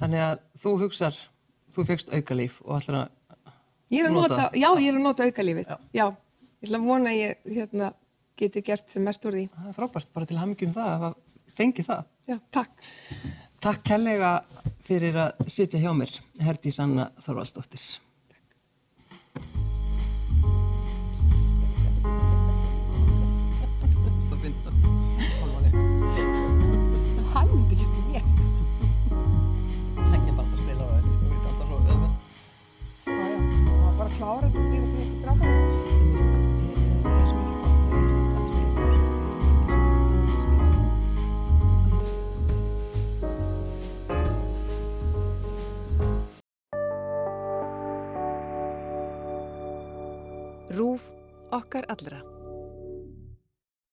Þannig 0.03 0.25
að 0.27 0.43
þú 0.65 0.75
hugsar, 0.83 1.21
þú 1.73 1.87
fegst 1.93 2.11
aukalíf 2.11 2.59
og 2.67 2.81
ætlar 2.81 2.99
að, 3.05 3.15
Ég 3.92 4.05
er 4.05 4.11
að 4.11 4.16
Nota. 4.16 4.46
já, 4.57 4.68
ég 4.81 4.88
er 4.88 4.96
að 4.98 5.02
nota 5.05 5.26
aukalífið. 5.28 5.68
Já. 5.68 5.76
Já. 5.92 6.07
ég 6.62 6.68
ætla 6.68 6.78
að 6.78 6.87
vona 6.88 7.11
að 7.12 7.18
ég, 7.20 7.42
hérna, 7.59 7.90
geti 8.40 8.62
gert 8.64 8.88
sem 8.90 9.05
mest 9.05 9.26
úr 9.28 9.37
því. 9.37 9.44
það 9.52 9.68
er 9.68 9.76
frábært, 9.76 10.09
bara 10.14 10.28
til 10.31 10.38
hamingjum 10.40 10.72
það, 10.72 10.88
að 10.88 11.02
hafa 11.02 11.57
fengið 11.59 11.88
það. 11.90 12.05
Já, 12.31 12.38
takk. 12.55 12.87
Takk 13.62 13.83
kærlega 13.87 14.31
fyrir 14.83 15.18
að 15.22 15.44
sitja 15.52 15.83
hjá 15.83 15.92
mér, 15.94 16.14
Herdís 16.42 16.81
Anna 16.83 17.11
Þorvaldsdóttir. 17.22 17.85
Það 34.23 34.29
klára 34.29 34.49
þetta 34.49 34.63
fyrir 34.71 34.89
sem 34.89 35.01
ekki 35.03 35.17
stráka. 35.19 35.47
Rúf 50.73 51.11
okkar 51.53 51.85
allra. 51.93 52.32